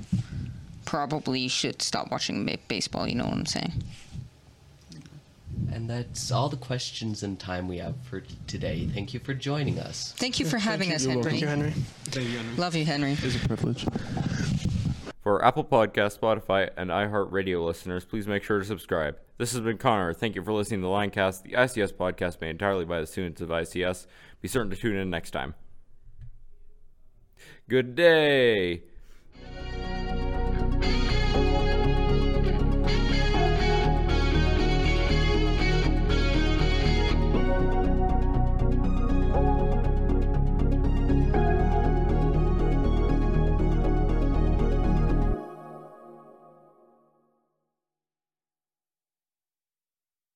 probably 0.87 1.47
should 1.49 1.83
stop 1.83 2.11
watching 2.11 2.49
baseball. 2.69 3.07
You 3.07 3.17
know 3.17 3.25
what 3.25 3.35
I'm 3.35 3.47
saying? 3.47 3.73
And 5.73 5.89
that's 5.89 6.31
all 6.31 6.49
the 6.49 6.57
questions 6.57 7.23
and 7.23 7.39
time 7.39 7.69
we 7.69 7.79
have 7.79 7.95
for 8.03 8.23
today. 8.47 8.89
Thank 8.93 9.15
you 9.15 9.21
for 9.21 9.35
joining 9.35 9.79
us. 9.79 10.13
Thank 10.17 10.39
you 10.39 10.47
for 10.47 10.59
having 10.59 10.93
us, 10.93 11.05
Henry. 11.05 11.23
Thank 11.23 11.41
you, 11.41 11.47
Henry. 11.47 11.71
Thank 12.05 12.29
you, 12.29 12.37
Henry. 12.39 12.57
Love 12.57 12.75
you, 12.75 12.85
Henry. 12.85 13.13
It's 13.13 13.37
a 13.37 13.49
privilege. 13.49 13.87
For 15.23 15.45
Apple 15.45 15.65
Podcast, 15.65 16.19
Spotify, 16.19 16.71
and 16.77 16.91
iHeartRadio 16.91 17.65
listeners, 17.67 18.05
please 18.05 18.29
make 18.29 18.45
sure 18.45 18.61
to 18.61 18.65
subscribe. 18.65 19.19
This 19.39 19.53
has 19.53 19.61
been 19.61 19.77
Connor. 19.77 20.15
Thank 20.15 20.37
you 20.37 20.43
for 20.45 20.53
listening 20.53 20.81
to 20.81 20.87
the 20.87 20.93
Lioncast, 20.93 21.43
the 21.43 21.53
ICS 21.53 21.93
podcast 21.95 22.41
made 22.41 22.51
entirely 22.51 22.85
by 22.85 23.01
the 23.01 23.07
students 23.07 23.41
of 23.41 23.49
ICS. 23.49 24.07
Be 24.41 24.49
certain 24.49 24.71
to 24.71 24.77
tune 24.77 24.97
in 24.97 25.11
next 25.11 25.33
time. 25.33 25.55
Good 27.69 27.97
day. 27.97 28.85